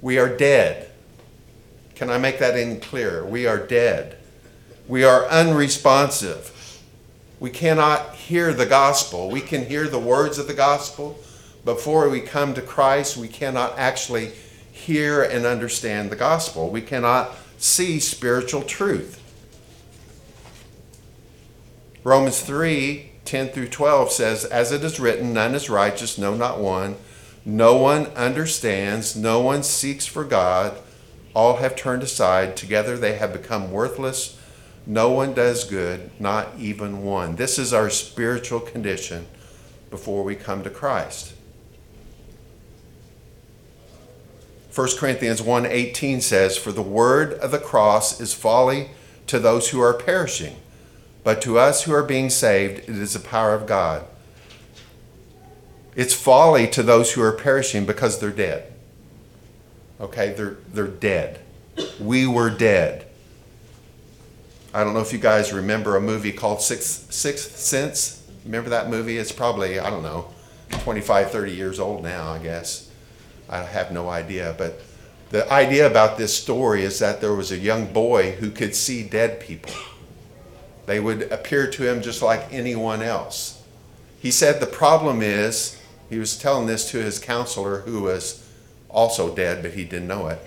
we 0.02 0.18
are 0.18 0.28
dead. 0.28 0.90
Can 1.94 2.08
I 2.08 2.18
make 2.18 2.38
that 2.38 2.56
any 2.56 2.76
clearer? 2.76 3.26
We 3.26 3.46
are 3.46 3.58
dead. 3.58 4.16
We 4.88 5.04
are 5.04 5.26
unresponsive. 5.26 6.50
We 7.40 7.48
cannot 7.48 8.14
hear 8.14 8.52
the 8.52 8.66
gospel. 8.66 9.30
We 9.30 9.40
can 9.40 9.64
hear 9.64 9.88
the 9.88 9.98
words 9.98 10.38
of 10.38 10.46
the 10.46 10.54
gospel. 10.54 11.18
Before 11.64 12.08
we 12.10 12.20
come 12.20 12.52
to 12.52 12.60
Christ, 12.60 13.16
we 13.16 13.28
cannot 13.28 13.78
actually 13.78 14.32
hear 14.70 15.22
and 15.22 15.46
understand 15.46 16.10
the 16.10 16.16
gospel. 16.16 16.68
We 16.68 16.82
cannot 16.82 17.34
see 17.56 17.98
spiritual 17.98 18.62
truth. 18.62 19.16
Romans 22.04 22.40
3 22.40 23.06
10 23.24 23.48
through 23.50 23.68
12 23.68 24.10
says, 24.10 24.44
As 24.44 24.72
it 24.72 24.82
is 24.82 24.98
written, 24.98 25.32
none 25.32 25.54
is 25.54 25.70
righteous, 25.70 26.18
no, 26.18 26.34
not 26.34 26.58
one. 26.58 26.96
No 27.44 27.76
one 27.76 28.06
understands, 28.08 29.16
no 29.16 29.40
one 29.40 29.62
seeks 29.62 30.04
for 30.04 30.24
God. 30.24 30.76
All 31.32 31.58
have 31.58 31.76
turned 31.76 32.02
aside. 32.02 32.56
Together 32.56 32.98
they 32.98 33.14
have 33.14 33.32
become 33.32 33.70
worthless. 33.70 34.39
No 34.86 35.10
one 35.10 35.34
does 35.34 35.64
good, 35.64 36.10
not 36.18 36.48
even 36.58 37.02
one. 37.02 37.36
This 37.36 37.58
is 37.58 37.72
our 37.72 37.90
spiritual 37.90 38.60
condition 38.60 39.26
before 39.90 40.22
we 40.24 40.34
come 40.34 40.62
to 40.62 40.70
Christ. 40.70 41.34
1 44.72 44.96
Corinthians 44.98 45.42
1:18 45.42 46.20
says, 46.20 46.56
"For 46.56 46.72
the 46.72 46.82
word 46.82 47.34
of 47.34 47.50
the 47.50 47.58
cross 47.58 48.20
is 48.20 48.32
folly 48.32 48.90
to 49.26 49.38
those 49.38 49.70
who 49.70 49.80
are 49.80 49.92
perishing." 49.92 50.56
But 51.22 51.42
to 51.42 51.58
us 51.58 51.82
who 51.82 51.92
are 51.92 52.02
being 52.02 52.30
saved, 52.30 52.88
it 52.88 52.96
is 52.96 53.12
the 53.12 53.18
power 53.18 53.52
of 53.52 53.66
God. 53.66 54.04
It's 55.94 56.14
folly 56.14 56.66
to 56.68 56.82
those 56.82 57.12
who 57.12 57.22
are 57.22 57.32
perishing 57.32 57.84
because 57.84 58.18
they're 58.18 58.30
dead. 58.30 58.72
Okay, 60.00 60.32
they're, 60.32 60.56
they're 60.72 60.86
dead. 60.86 61.40
We 62.00 62.26
were 62.26 62.48
dead. 62.48 63.06
I 64.72 64.84
don't 64.84 64.94
know 64.94 65.00
if 65.00 65.12
you 65.12 65.18
guys 65.18 65.52
remember 65.52 65.96
a 65.96 66.00
movie 66.00 66.32
called 66.32 66.62
Sixth, 66.62 67.12
Sense. 67.12 68.26
Remember 68.44 68.70
that 68.70 68.88
movie? 68.88 69.18
It's 69.18 69.32
probably, 69.32 69.78
I 69.78 69.90
don't 69.90 70.02
know, 70.02 70.28
25, 70.70 71.30
30 71.30 71.52
years 71.52 71.80
old 71.80 72.02
now, 72.02 72.32
I 72.32 72.38
guess. 72.38 72.90
I 73.48 73.58
have 73.58 73.90
no 73.90 74.08
idea. 74.08 74.54
But 74.56 74.80
the 75.30 75.50
idea 75.52 75.90
about 75.90 76.18
this 76.18 76.36
story 76.36 76.84
is 76.84 76.98
that 77.00 77.20
there 77.20 77.34
was 77.34 77.50
a 77.50 77.58
young 77.58 77.92
boy 77.92 78.32
who 78.32 78.50
could 78.50 78.74
see 78.74 79.02
dead 79.02 79.40
people 79.40 79.72
they 80.90 80.98
would 80.98 81.30
appear 81.30 81.70
to 81.70 81.88
him 81.88 82.02
just 82.02 82.20
like 82.20 82.52
anyone 82.52 83.00
else. 83.00 83.62
He 84.18 84.32
said 84.32 84.58
the 84.58 84.66
problem 84.66 85.22
is, 85.22 85.80
he 86.08 86.18
was 86.18 86.36
telling 86.36 86.66
this 86.66 86.90
to 86.90 86.98
his 86.98 87.20
counselor 87.20 87.82
who 87.82 88.02
was 88.02 88.44
also 88.88 89.32
dead, 89.32 89.62
but 89.62 89.74
he 89.74 89.84
didn't 89.84 90.08
know 90.08 90.26
it. 90.26 90.40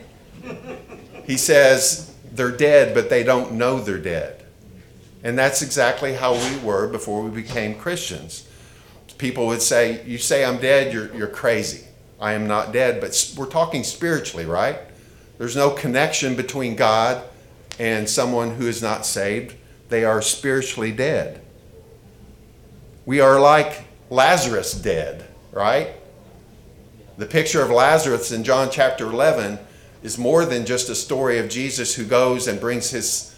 He 1.26 1.38
says 1.38 2.13
they're 2.34 2.52
dead, 2.52 2.94
but 2.94 3.10
they 3.10 3.24
don't 3.24 3.54
know 3.54 3.80
they're 3.80 3.98
dead. 3.98 4.44
And 5.24 5.38
that's 5.38 5.62
exactly 5.62 6.14
how 6.14 6.34
we 6.34 6.58
were 6.58 6.88
before 6.88 7.22
we 7.22 7.30
became 7.30 7.76
Christians. 7.76 8.48
People 9.18 9.48
would 9.48 9.62
say, 9.62 10.04
You 10.06 10.18
say 10.18 10.44
I'm 10.44 10.58
dead, 10.58 10.92
you're, 10.92 11.16
you're 11.16 11.28
crazy. 11.28 11.86
I 12.20 12.34
am 12.34 12.48
not 12.48 12.74
dead, 12.74 13.00
but 13.00 13.34
we're 13.38 13.46
talking 13.46 13.84
spiritually, 13.84 14.46
right? 14.46 14.80
There's 15.38 15.56
no 15.56 15.70
connection 15.70 16.36
between 16.36 16.76
God 16.76 17.24
and 17.80 18.10
someone 18.10 18.56
who 18.56 18.68
is 18.68 18.82
not 18.82 19.06
saved. 19.06 19.56
They 19.90 20.04
are 20.04 20.22
spiritually 20.22 20.92
dead. 20.92 21.42
We 23.06 23.20
are 23.20 23.40
like 23.40 23.86
Lazarus 24.10 24.74
dead, 24.74 25.28
right? 25.52 25.90
The 27.18 27.26
picture 27.26 27.62
of 27.62 27.70
Lazarus 27.70 28.32
in 28.32 28.44
John 28.44 28.70
chapter 28.72 29.06
11 29.06 29.60
is 30.04 30.18
more 30.18 30.46
than 30.46 30.66
just 30.66 30.90
a 30.90 30.96
story 30.96 31.40
of 31.40 31.50
Jesus 31.50 31.96
who 31.96 32.06
goes 32.06 32.48
and 32.48 32.60
brings 32.60 32.92
his, 32.92 33.34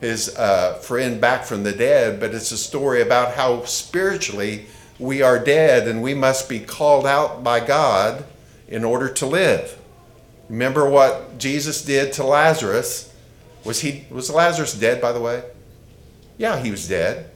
his 0.00 0.36
uh, 0.36 0.74
friend 0.74 1.20
back 1.20 1.44
from 1.44 1.64
the 1.64 1.72
dead, 1.72 2.20
but 2.20 2.34
it's 2.34 2.52
a 2.52 2.58
story 2.58 3.00
about 3.00 3.34
how 3.34 3.64
spiritually 3.64 4.66
we 4.98 5.22
are 5.22 5.38
dead 5.38 5.88
and 5.88 6.02
we 6.02 6.14
must 6.14 6.48
be 6.48 6.60
called 6.60 7.06
out 7.06 7.42
by 7.42 7.58
God 7.58 8.24
in 8.68 8.84
order 8.84 9.08
to 9.08 9.26
live. 9.26 9.78
Remember 10.48 10.88
what 10.88 11.38
Jesus 11.38 11.82
did 11.82 12.12
to 12.14 12.24
Lazarus? 12.24 13.12
Was 13.64 13.80
he 13.80 14.04
was 14.10 14.28
Lazarus 14.28 14.74
dead 14.74 15.00
by 15.00 15.12
the 15.12 15.20
way? 15.20 15.42
Yeah, 16.36 16.58
he 16.58 16.70
was 16.70 16.88
dead. 16.88 17.30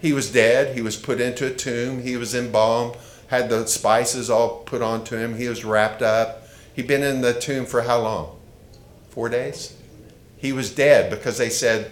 He 0.00 0.12
was 0.12 0.30
dead. 0.30 0.74
He 0.74 0.82
was 0.82 0.96
put 0.96 1.20
into 1.20 1.46
a 1.46 1.54
tomb. 1.54 2.02
He 2.02 2.16
was 2.16 2.34
embalmed, 2.34 2.96
had 3.28 3.48
the 3.48 3.66
spices 3.66 4.28
all 4.30 4.58
put 4.64 4.82
onto 4.82 5.16
him. 5.16 5.36
He 5.36 5.48
was 5.48 5.64
wrapped 5.64 6.02
up. 6.02 6.47
He'd 6.78 6.86
been 6.86 7.02
in 7.02 7.22
the 7.22 7.34
tomb 7.34 7.66
for 7.66 7.82
how 7.82 8.00
long? 8.02 8.38
4 9.10 9.28
days. 9.30 9.76
He 10.36 10.52
was 10.52 10.72
dead 10.72 11.10
because 11.10 11.36
they 11.36 11.50
said, 11.50 11.90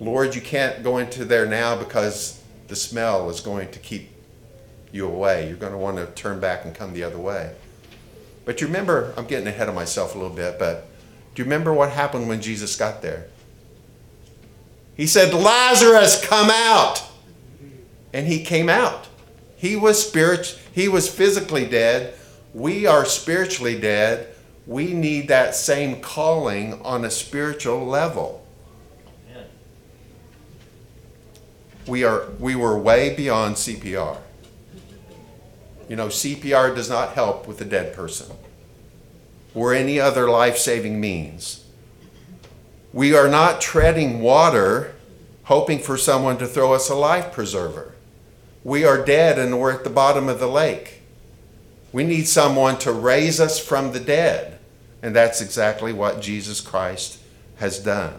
"Lord, 0.00 0.34
you 0.34 0.40
can't 0.40 0.82
go 0.82 0.96
into 0.96 1.26
there 1.26 1.44
now 1.44 1.76
because 1.76 2.40
the 2.66 2.74
smell 2.74 3.28
is 3.28 3.40
going 3.40 3.70
to 3.72 3.78
keep 3.78 4.08
you 4.90 5.06
away. 5.06 5.48
You're 5.48 5.58
going 5.58 5.72
to 5.72 5.78
want 5.78 5.98
to 5.98 6.06
turn 6.06 6.40
back 6.40 6.64
and 6.64 6.74
come 6.74 6.94
the 6.94 7.04
other 7.04 7.18
way." 7.18 7.50
But 8.46 8.62
you 8.62 8.68
remember, 8.68 9.12
I'm 9.18 9.26
getting 9.26 9.48
ahead 9.48 9.68
of 9.68 9.74
myself 9.74 10.14
a 10.14 10.18
little 10.18 10.34
bit, 10.34 10.58
but 10.58 10.86
do 11.34 11.42
you 11.42 11.44
remember 11.44 11.74
what 11.74 11.90
happened 11.90 12.26
when 12.26 12.40
Jesus 12.40 12.74
got 12.74 13.02
there? 13.02 13.26
He 14.96 15.06
said, 15.06 15.34
Lazarus, 15.34 16.26
come 16.26 16.48
out. 16.50 17.02
And 18.14 18.26
he 18.26 18.42
came 18.42 18.70
out. 18.70 19.08
He 19.56 19.76
was 19.76 20.08
spirit 20.08 20.58
he 20.72 20.88
was 20.88 21.14
physically 21.14 21.66
dead. 21.66 22.14
We 22.54 22.86
are 22.86 23.04
spiritually 23.04 23.78
dead. 23.78 24.28
We 24.66 24.92
need 24.92 25.28
that 25.28 25.54
same 25.54 26.00
calling 26.00 26.80
on 26.82 27.04
a 27.04 27.10
spiritual 27.10 27.86
level. 27.86 28.46
We 31.86 32.04
are 32.04 32.28
we 32.38 32.54
were 32.54 32.78
way 32.78 33.14
beyond 33.14 33.56
CPR. 33.56 34.18
You 35.88 35.96
know, 35.96 36.06
CPR 36.06 36.74
does 36.74 36.88
not 36.88 37.14
help 37.14 37.48
with 37.48 37.60
a 37.60 37.64
dead 37.64 37.94
person 37.94 38.36
or 39.54 39.74
any 39.74 39.98
other 39.98 40.30
life 40.30 40.56
saving 40.56 41.00
means. 41.00 41.64
We 42.92 43.14
are 43.14 43.28
not 43.28 43.60
treading 43.60 44.20
water 44.20 44.94
hoping 45.44 45.80
for 45.80 45.96
someone 45.96 46.38
to 46.38 46.46
throw 46.46 46.72
us 46.72 46.88
a 46.88 46.94
life 46.94 47.32
preserver. 47.32 47.94
We 48.62 48.84
are 48.84 49.04
dead 49.04 49.38
and 49.38 49.58
we're 49.58 49.72
at 49.72 49.84
the 49.84 49.90
bottom 49.90 50.28
of 50.28 50.38
the 50.38 50.46
lake. 50.46 51.01
We 51.92 52.04
need 52.04 52.26
someone 52.26 52.78
to 52.78 52.92
raise 52.92 53.40
us 53.40 53.58
from 53.58 53.92
the 53.92 54.00
dead. 54.00 54.58
And 55.02 55.14
that's 55.14 55.40
exactly 55.40 55.92
what 55.92 56.22
Jesus 56.22 56.60
Christ 56.60 57.18
has 57.56 57.78
done. 57.78 58.14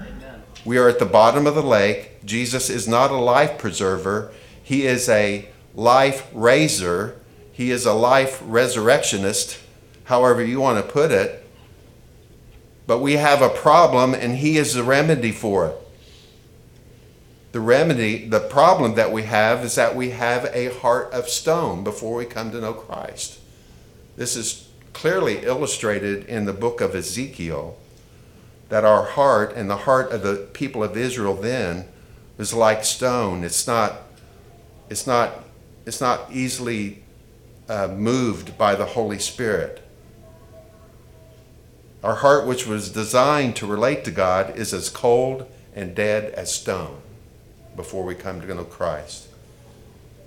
Amen. 0.00 0.42
We 0.64 0.78
are 0.78 0.88
at 0.88 0.98
the 0.98 1.06
bottom 1.06 1.46
of 1.46 1.54
the 1.54 1.62
lake. 1.62 2.24
Jesus 2.24 2.68
is 2.70 2.86
not 2.86 3.10
a 3.10 3.16
life 3.16 3.58
preserver, 3.58 4.32
He 4.62 4.84
is 4.86 5.08
a 5.08 5.48
life 5.74 6.28
raiser, 6.32 7.16
He 7.52 7.70
is 7.70 7.86
a 7.86 7.94
life 7.94 8.42
resurrectionist, 8.44 9.58
however 10.04 10.44
you 10.44 10.60
want 10.60 10.84
to 10.84 10.92
put 10.92 11.12
it. 11.12 11.48
But 12.86 12.98
we 12.98 13.14
have 13.14 13.42
a 13.42 13.48
problem, 13.48 14.12
and 14.12 14.36
He 14.36 14.58
is 14.58 14.74
the 14.74 14.82
remedy 14.82 15.32
for 15.32 15.66
it 15.68 15.85
the 17.56 17.62
remedy, 17.62 18.28
the 18.28 18.38
problem 18.38 18.96
that 18.96 19.10
we 19.10 19.22
have 19.22 19.64
is 19.64 19.76
that 19.76 19.96
we 19.96 20.10
have 20.10 20.44
a 20.52 20.78
heart 20.80 21.10
of 21.14 21.26
stone 21.26 21.82
before 21.82 22.18
we 22.18 22.26
come 22.26 22.50
to 22.50 22.60
know 22.60 22.74
Christ. 22.74 23.40
This 24.14 24.36
is 24.36 24.68
clearly 24.92 25.38
illustrated 25.38 26.26
in 26.26 26.44
the 26.44 26.52
book 26.52 26.82
of 26.82 26.94
Ezekiel 26.94 27.78
that 28.68 28.84
our 28.84 29.06
heart 29.06 29.56
and 29.56 29.70
the 29.70 29.78
heart 29.78 30.12
of 30.12 30.22
the 30.22 30.46
people 30.52 30.84
of 30.84 30.98
Israel 30.98 31.32
then 31.32 31.86
was 32.36 32.52
like 32.52 32.84
stone. 32.84 33.42
It's 33.42 33.66
not, 33.66 34.02
it's 34.90 35.06
not, 35.06 35.42
it's 35.86 36.02
not 36.02 36.30
easily 36.30 37.04
uh, 37.70 37.88
moved 37.88 38.58
by 38.58 38.74
the 38.74 38.84
Holy 38.84 39.18
Spirit. 39.18 39.82
Our 42.04 42.16
heart, 42.16 42.46
which 42.46 42.66
was 42.66 42.90
designed 42.90 43.56
to 43.56 43.66
relate 43.66 44.04
to 44.04 44.10
God, 44.10 44.58
is 44.58 44.74
as 44.74 44.90
cold 44.90 45.50
and 45.74 45.94
dead 45.94 46.34
as 46.34 46.54
stone 46.54 47.00
before 47.76 48.04
we 48.04 48.14
come 48.14 48.40
to 48.40 48.54
know 48.54 48.64
Christ. 48.64 49.28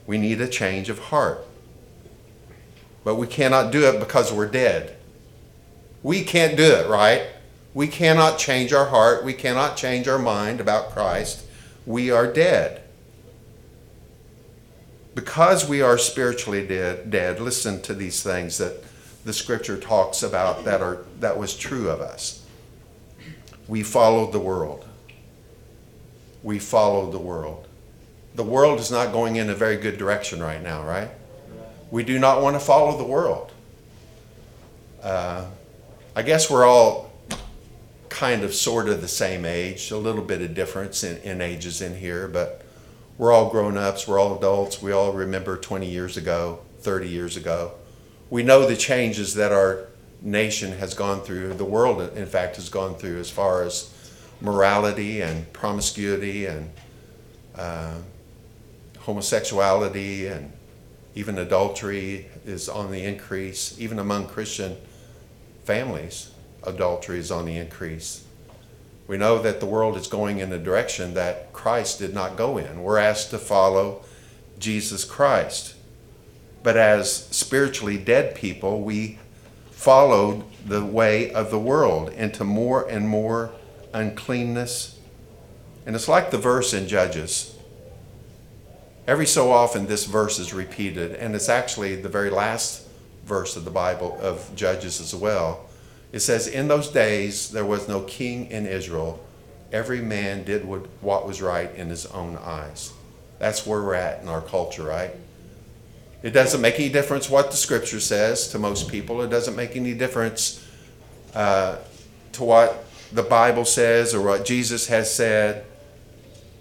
We 0.05 0.17
need 0.17 0.39
a 0.41 0.47
change 0.47 0.89
of 0.89 0.99
heart. 0.99 1.45
But 3.03 3.15
we 3.15 3.27
cannot 3.27 3.71
do 3.71 3.85
it 3.85 3.99
because 3.99 4.31
we're 4.31 4.47
dead. 4.47 4.95
We 6.03 6.23
can't 6.23 6.55
do 6.55 6.63
it, 6.63 6.87
right? 6.87 7.27
We 7.73 7.87
cannot 7.87 8.39
change 8.39 8.73
our 8.73 8.85
heart. 8.85 9.23
We 9.23 9.33
cannot 9.33 9.77
change 9.77 10.07
our 10.07 10.19
mind 10.19 10.59
about 10.59 10.91
Christ. 10.91 11.45
We 11.85 12.11
are 12.11 12.31
dead. 12.31 12.81
Because 15.15 15.67
we 15.67 15.81
are 15.81 15.97
spiritually 15.97 16.65
dead, 16.65 17.11
dead, 17.11 17.39
listen 17.39 17.81
to 17.83 17.93
these 17.93 18.23
things 18.23 18.57
that 18.57 18.83
the 19.25 19.33
scripture 19.33 19.77
talks 19.77 20.23
about 20.23 20.65
that 20.65 20.81
are 20.81 21.03
that 21.19 21.37
was 21.37 21.55
true 21.55 21.89
of 21.89 21.99
us. 21.99 22.45
We 23.67 23.83
followed 23.83 24.31
the 24.31 24.39
world 24.39 24.88
we 26.43 26.59
follow 26.59 27.11
the 27.11 27.19
world. 27.19 27.67
The 28.35 28.43
world 28.43 28.79
is 28.79 28.91
not 28.91 29.11
going 29.11 29.35
in 29.35 29.49
a 29.49 29.55
very 29.55 29.77
good 29.77 29.97
direction 29.97 30.41
right 30.41 30.61
now, 30.61 30.85
right? 30.85 31.09
We 31.91 32.03
do 32.03 32.19
not 32.19 32.41
want 32.41 32.55
to 32.55 32.59
follow 32.59 32.97
the 32.97 33.03
world. 33.03 33.51
Uh, 35.01 35.45
I 36.15 36.21
guess 36.21 36.49
we're 36.49 36.65
all 36.65 37.11
kind 38.09 38.43
of 38.43 38.53
sort 38.53 38.89
of 38.89 39.01
the 39.01 39.07
same 39.07 39.45
age, 39.45 39.91
a 39.91 39.97
little 39.97 40.21
bit 40.21 40.41
of 40.41 40.53
difference 40.53 41.03
in, 41.03 41.17
in 41.21 41.41
ages 41.41 41.81
in 41.81 41.95
here, 41.95 42.27
but 42.27 42.63
we're 43.17 43.31
all 43.31 43.49
grown 43.49 43.77
ups, 43.77 44.07
we're 44.07 44.19
all 44.19 44.37
adults, 44.37 44.81
we 44.81 44.91
all 44.91 45.13
remember 45.13 45.57
20 45.57 45.89
years 45.89 46.17
ago, 46.17 46.59
30 46.79 47.07
years 47.07 47.37
ago. 47.37 47.73
We 48.29 48.43
know 48.43 48.67
the 48.67 48.75
changes 48.75 49.33
that 49.35 49.51
our 49.51 49.87
nation 50.21 50.73
has 50.73 50.93
gone 50.93 51.21
through, 51.21 51.53
the 51.53 51.65
world, 51.65 52.01
in 52.17 52.25
fact, 52.25 52.57
has 52.57 52.69
gone 52.69 52.95
through 52.95 53.19
as 53.19 53.29
far 53.29 53.63
as 53.63 53.93
morality 54.41 55.21
and 55.21 55.51
promiscuity 55.53 56.45
and 56.45 56.69
uh, 57.55 57.95
homosexuality 58.99 60.27
and 60.27 60.51
even 61.15 61.37
adultery 61.37 62.27
is 62.45 62.69
on 62.69 62.91
the 62.91 63.03
increase. 63.03 63.79
Even 63.79 63.99
among 63.99 64.27
Christian 64.27 64.77
families, 65.63 66.31
adultery 66.63 67.19
is 67.19 67.31
on 67.31 67.45
the 67.45 67.57
increase. 67.57 68.25
We 69.07 69.17
know 69.17 69.41
that 69.41 69.59
the 69.59 69.65
world 69.65 69.97
is 69.97 70.07
going 70.07 70.37
in 70.37 70.53
a 70.53 70.59
direction 70.59 71.15
that 71.15 71.51
Christ 71.51 71.99
did 71.99 72.13
not 72.13 72.37
go 72.37 72.57
in. 72.57 72.83
We're 72.83 72.99
asked 72.99 73.31
to 73.31 73.39
follow 73.39 74.03
Jesus 74.59 75.03
Christ. 75.03 75.75
But 76.61 76.77
as 76.77 77.11
spiritually 77.11 77.97
dead 77.97 78.35
people, 78.35 78.81
we 78.81 79.17
followed 79.71 80.43
the 80.65 80.85
way 80.85 81.31
of 81.31 81.49
the 81.49 81.59
world 81.59 82.09
into 82.09 82.43
more 82.43 82.87
and 82.87 83.09
more 83.09 83.51
uncleanness. 83.93 84.99
And 85.85 85.95
it's 85.95 86.07
like 86.07 86.31
the 86.31 86.37
verse 86.37 86.73
in 86.73 86.87
Judges. 86.87 87.55
Every 89.07 89.25
so 89.25 89.51
often, 89.51 89.87
this 89.87 90.05
verse 90.05 90.37
is 90.37 90.53
repeated, 90.53 91.15
and 91.15 91.33
it's 91.33 91.49
actually 91.49 91.95
the 91.95 92.09
very 92.09 92.29
last 92.29 92.87
verse 93.25 93.55
of 93.55 93.65
the 93.65 93.71
Bible 93.71 94.17
of 94.21 94.55
Judges 94.55 95.01
as 95.01 95.15
well. 95.15 95.67
It 96.11 96.19
says, 96.19 96.47
In 96.47 96.67
those 96.67 96.89
days 96.89 97.51
there 97.51 97.65
was 97.65 97.87
no 97.87 98.01
king 98.01 98.51
in 98.51 98.65
Israel. 98.65 99.23
Every 99.71 100.01
man 100.01 100.43
did 100.43 100.65
what 100.65 101.27
was 101.27 101.41
right 101.41 101.73
in 101.75 101.89
his 101.89 102.05
own 102.07 102.37
eyes. 102.37 102.91
That's 103.37 103.65
where 103.65 103.81
we're 103.81 103.93
at 103.93 104.21
in 104.21 104.27
our 104.27 104.41
culture, 104.41 104.83
right? 104.83 105.11
It 106.21 106.31
doesn't 106.31 106.59
make 106.59 106.75
any 106.75 106.89
difference 106.89 107.29
what 107.29 107.51
the 107.51 107.57
scripture 107.57 107.99
says 107.99 108.49
to 108.49 108.59
most 108.59 108.89
people. 108.89 109.21
It 109.21 109.29
doesn't 109.29 109.55
make 109.55 109.75
any 109.75 109.93
difference 109.93 110.65
uh, 111.33 111.77
to 112.33 112.43
what 112.43 112.83
the 113.11 113.23
Bible 113.23 113.65
says 113.65 114.13
or 114.13 114.21
what 114.21 114.45
Jesus 114.45 114.87
has 114.87 115.13
said, 115.13 115.65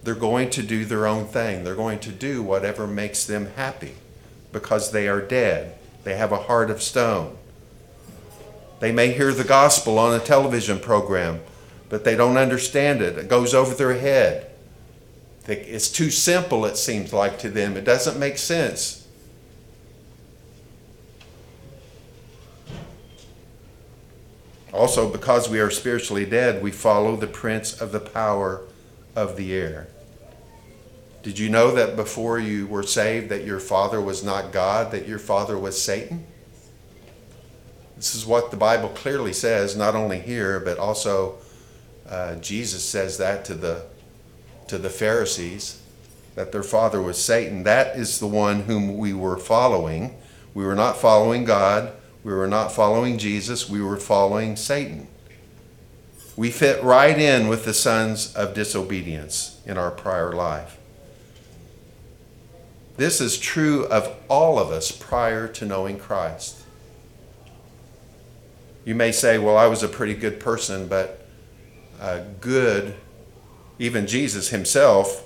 they're 0.03 0.15
going 0.15 0.51
to 0.51 0.63
do 0.63 0.85
their 0.85 1.07
own 1.07 1.27
thing. 1.27 1.65
They're 1.65 1.75
going 1.75 1.99
to 2.01 2.11
do 2.11 2.43
whatever 2.43 2.87
makes 2.87 3.25
them 3.25 3.51
happy 3.57 3.95
because 4.53 4.93
they 4.93 5.09
are 5.09 5.21
dead. 5.21 5.77
They 6.05 6.17
have 6.17 6.33
a 6.33 6.45
heart 6.45 6.71
of 6.71 6.83
stone. 6.83 7.37
They 8.81 8.93
may 8.93 9.13
hear 9.13 9.33
the 9.33 9.45
gospel 9.45 9.99
on 9.99 10.15
a 10.15 10.25
television 10.25 10.79
program, 10.79 11.41
but 11.89 12.05
they 12.05 12.15
don't 12.15 12.37
understand 12.37 13.03
it. 13.03 13.19
It 13.19 13.29
goes 13.29 13.53
over 13.53 13.75
their 13.75 13.99
head. 13.99 14.51
It's 15.47 15.91
too 15.91 16.11
simple, 16.11 16.65
it 16.67 16.77
seems 16.77 17.13
like 17.13 17.39
to 17.41 17.51
them. 17.51 17.77
It 17.77 17.85
doesn't 17.85 18.19
make 18.19 18.39
sense. 18.39 19.08
Also, 24.73 25.11
because 25.11 25.49
we 25.49 25.61
are 25.61 25.71
spiritually 25.71 26.27
dead, 26.27 26.63
we 26.63 26.71
follow 26.71 27.17
the 27.17 27.27
prince 27.27 27.81
of 27.81 27.93
the 27.93 28.01
power 28.01 28.63
of 29.17 29.37
the 29.37 29.55
air. 29.55 29.89
Did 31.23 31.39
you 31.39 31.49
know 31.49 31.73
that 31.73 31.97
before 31.97 32.39
you 32.39 32.67
were 32.67 32.83
saved 32.83 33.29
that 33.31 33.45
your 33.45 33.61
father 33.61 34.01
was 34.01 34.23
not 34.23 34.53
God, 34.53 34.93
that 34.93 35.09
your 35.09 35.19
father 35.19 35.59
was 35.59 35.81
Satan? 35.81 36.27
This 37.97 38.15
is 38.15 38.25
what 38.25 38.51
the 38.51 38.57
Bible 38.57 38.91
clearly 38.91 39.33
says, 39.33 39.77
not 39.77 39.97
only 39.97 40.21
here, 40.21 40.61
but 40.61 40.79
also 40.79 41.39
uh, 42.09 42.37
Jesus 42.37 42.85
says 42.85 43.19
that 43.19 43.45
to 43.47 43.55
the 43.55 43.85
to 44.69 44.79
the 44.79 44.91
Pharisees, 44.91 45.81
that 46.35 46.53
their 46.53 46.63
father 46.63 47.03
was 47.03 47.23
Satan. 47.23 47.65
That 47.65 47.97
is 47.97 48.21
the 48.21 48.27
one 48.27 48.63
whom 48.63 48.99
we 48.99 49.13
were 49.13 49.39
following. 49.39 50.17
We 50.55 50.65
were 50.65 50.75
not 50.75 50.97
following 50.97 51.45
God. 51.45 51.93
We 52.25 52.33
were 52.33 52.49
not 52.49 52.73
following 52.73 53.19
Jesus. 53.19 53.69
We 53.69 53.81
were 53.81 53.97
following 53.97 54.57
Satan. 54.57 55.09
We 56.37 56.51
fit 56.51 56.83
right 56.83 57.19
in 57.19 57.49
with 57.49 57.65
the 57.65 57.75
sons 57.75 58.35
of 58.35 58.55
disobedience 58.55 59.61
in 59.67 59.77
our 59.77 59.91
prior 59.91 60.33
life. 60.33 60.79
This 62.97 63.21
is 63.21 63.39
true 63.39 63.87
of 63.87 64.17
all 64.29 64.59
of 64.59 64.71
us 64.71 64.91
prior 64.91 65.47
to 65.49 65.65
knowing 65.65 65.99
Christ. 65.99 66.63
You 68.85 68.95
may 68.95 69.13
say, 69.13 69.39
Well, 69.39 69.57
I 69.57 69.67
was 69.67 69.83
a 69.83 69.89
pretty 69.89 70.15
good 70.15 70.41
person, 70.41 70.89
but 70.89 71.27
uh, 72.01 72.23
good, 72.41 72.95
even 73.79 74.07
Jesus 74.07 74.49
himself 74.49 75.25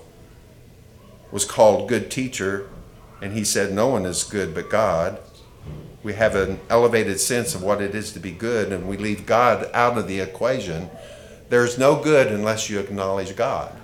was 1.30 1.44
called 1.44 1.88
good 1.88 2.10
teacher, 2.10 2.68
and 3.20 3.32
he 3.32 3.44
said, 3.44 3.72
No 3.72 3.88
one 3.88 4.04
is 4.04 4.24
good 4.24 4.54
but 4.54 4.68
God. 4.68 5.18
We 6.02 6.14
have 6.14 6.34
an 6.34 6.58
elevated 6.68 7.20
sense 7.20 7.54
of 7.54 7.62
what 7.62 7.80
it 7.80 7.94
is 7.94 8.12
to 8.12 8.18
be 8.18 8.32
good, 8.32 8.72
and 8.72 8.88
we 8.88 8.96
leave 8.96 9.24
God 9.24 9.70
out 9.72 9.96
of 9.96 10.08
the 10.08 10.20
equation. 10.20 10.90
There's 11.48 11.78
no 11.78 12.02
good 12.02 12.28
unless 12.28 12.68
you 12.68 12.80
acknowledge 12.80 13.36
God. 13.36 13.76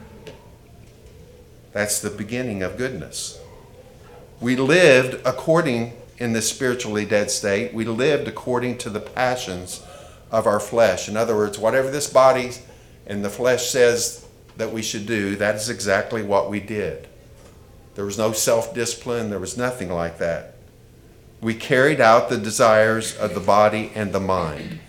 That's 1.73 2.01
the 2.01 2.11
beginning 2.11 2.63
of 2.63 2.77
goodness. 2.77 3.41
We 4.41 4.57
lived 4.57 5.21
according, 5.25 5.93
in 6.19 6.33
this 6.33 6.51
spiritually 6.51 7.05
dead 7.05 7.31
state, 7.31 7.73
we 7.73 7.85
lived 7.85 8.27
according 8.27 8.79
to 8.79 8.91
the 8.91 9.01
passions 9.01 9.83
of 10.31 10.47
our 10.47 10.61
flesh. 10.61 11.09
In 11.09 11.17
other 11.17 11.37
words, 11.37 11.59
whatever 11.59 11.91
this 11.91 12.11
body 12.11 12.51
and 13.07 13.25
the 13.25 13.31
flesh 13.31 13.69
says 13.69 14.27
that 14.57 14.73
we 14.73 14.83
should 14.83 15.07
do, 15.07 15.37
that 15.37 15.55
is 15.55 15.69
exactly 15.69 16.23
what 16.23 16.51
we 16.51 16.61
did. 16.61 17.07
There 17.95 18.05
was 18.05 18.19
no 18.19 18.33
self 18.33 18.75
discipline, 18.75 19.31
there 19.31 19.39
was 19.39 19.57
nothing 19.57 19.91
like 19.91 20.19
that. 20.19 20.55
We 21.41 21.55
carried 21.55 22.01
out 22.01 22.29
the 22.29 22.39
desires 22.39 23.17
of 23.17 23.35
the 23.35 23.41
body 23.41 23.93
and 23.95 24.13
the 24.13 24.21
mind. 24.21 24.81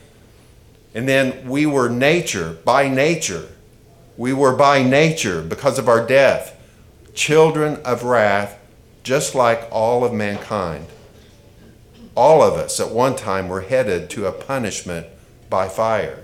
And 0.94 1.08
then 1.08 1.48
we 1.48 1.66
were 1.66 1.90
nature, 1.90 2.58
by 2.66 2.90
nature. 2.90 3.50
We 4.18 4.34
were 4.34 4.56
by 4.56 4.84
nature, 4.84 5.42
because 5.42 5.78
of 5.78 5.88
our 5.88 6.06
death, 6.06 6.56
children 7.14 7.78
of 7.86 8.04
wrath 8.04 8.60
just 9.04 9.34
like 9.34 9.68
all 9.72 10.04
of 10.04 10.14
mankind. 10.14 10.86
All 12.16 12.44
of 12.44 12.54
us 12.54 12.80
at 12.80 12.92
one 12.92 13.16
time 13.16 13.48
were 13.48 13.62
headed 13.62 14.10
to 14.12 14.28
a 14.28 14.32
punishment 14.32 15.08
by 15.50 15.68
fire. 15.68 16.20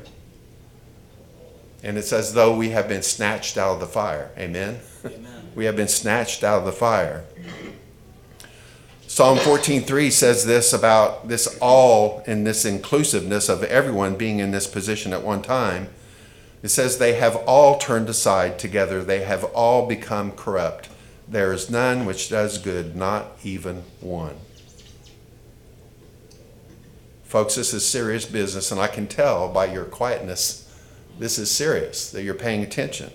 And 1.81 1.97
it's 1.97 2.11
as 2.11 2.33
though 2.33 2.55
we 2.55 2.69
have 2.69 2.87
been 2.87 3.01
snatched 3.01 3.57
out 3.57 3.73
of 3.73 3.79
the 3.79 3.87
fire. 3.87 4.31
Amen? 4.37 4.79
Amen. 5.05 5.51
we 5.55 5.65
have 5.65 5.75
been 5.75 5.87
snatched 5.87 6.43
out 6.43 6.59
of 6.59 6.65
the 6.65 6.71
fire. 6.71 7.23
Psalm 9.15 9.37
14:3 9.37 10.11
says 10.11 10.45
this 10.45 10.73
about 10.73 11.29
this 11.29 11.57
all 11.61 12.21
and 12.27 12.45
this 12.45 12.65
inclusiveness 12.65 13.47
of 13.47 13.63
everyone 13.63 14.17
being 14.17 14.39
in 14.39 14.51
this 14.51 14.67
position 14.67 15.13
at 15.13 15.23
one 15.23 15.41
time. 15.41 15.87
It 16.61 16.67
says 16.67 16.97
they 16.97 17.13
have 17.13 17.37
all 17.47 17.77
turned 17.77 18.09
aside 18.09 18.59
together, 18.59 19.05
they 19.05 19.21
have 19.21 19.45
all 19.45 19.87
become 19.87 20.33
corrupt. 20.33 20.89
There 21.29 21.53
is 21.53 21.69
none 21.69 22.05
which 22.05 22.27
does 22.27 22.57
good, 22.57 22.97
not 22.97 23.37
even 23.41 23.83
one. 24.01 24.35
Folks, 27.23 27.55
this 27.55 27.73
is 27.73 27.87
serious 27.87 28.25
business, 28.25 28.69
and 28.69 28.81
I 28.81 28.87
can 28.87 29.07
tell 29.07 29.47
by 29.47 29.67
your 29.67 29.85
quietness 29.85 30.69
this 31.17 31.39
is 31.39 31.49
serious, 31.49 32.11
that 32.11 32.23
you're 32.23 32.33
paying 32.33 32.63
attention. 32.63 33.13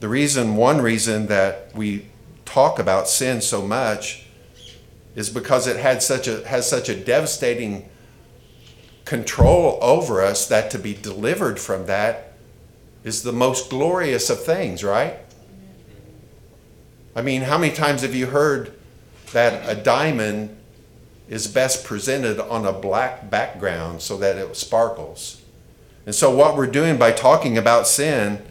The 0.00 0.10
reason, 0.10 0.56
one 0.56 0.82
reason 0.82 1.28
that 1.28 1.74
we 1.74 2.11
talk 2.52 2.78
about 2.78 3.08
sin 3.08 3.40
so 3.40 3.62
much 3.62 4.26
is 5.14 5.30
because 5.30 5.66
it 5.66 5.78
had 5.78 6.02
such 6.02 6.28
a, 6.28 6.46
has 6.46 6.68
such 6.68 6.90
a 6.90 6.94
devastating 6.94 7.88
control 9.06 9.78
over 9.80 10.20
us 10.20 10.46
that 10.48 10.70
to 10.70 10.78
be 10.78 10.92
delivered 10.92 11.58
from 11.58 11.86
that 11.86 12.34
is 13.04 13.22
the 13.22 13.32
most 13.32 13.70
glorious 13.70 14.28
of 14.28 14.44
things, 14.44 14.84
right? 14.84 15.16
I 17.16 17.22
mean, 17.22 17.40
how 17.40 17.56
many 17.56 17.74
times 17.74 18.02
have 18.02 18.14
you 18.14 18.26
heard 18.26 18.74
that 19.32 19.66
a 19.66 19.74
diamond 19.74 20.54
is 21.30 21.46
best 21.46 21.86
presented 21.86 22.38
on 22.38 22.66
a 22.66 22.72
black 22.72 23.30
background 23.30 24.02
so 24.02 24.18
that 24.18 24.36
it 24.36 24.54
sparkles? 24.56 25.40
And 26.04 26.14
so, 26.14 26.34
what 26.34 26.56
we're 26.56 26.66
doing 26.66 26.98
by 26.98 27.12
talking 27.12 27.56
about 27.56 27.86
sin 27.86 28.44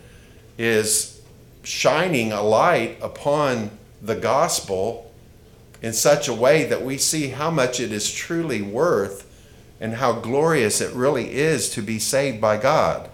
is 0.58 1.22
shining 1.64 2.32
a 2.32 2.42
light 2.42 2.98
upon 3.02 3.78
the 4.02 4.16
gospel 4.16 5.12
in 5.82 5.94
such 5.94 6.28
a 6.28 6.34
way 6.34 6.64
that 6.66 6.84
we 6.84 6.98
see 6.98 7.30
how 7.30 7.50
much 7.50 7.80
it 7.80 7.92
is 7.92 8.12
truly 8.12 8.62
worth 8.62 9.28
and 9.80 9.96
how 9.96 10.14
glorious 10.14 10.80
it 10.82 10.94
really 10.94 11.34
is 11.34 11.70
to 11.70 11.82
be 11.82 11.98
saved 11.98 12.40
by 12.40 12.58
God. 12.58 13.10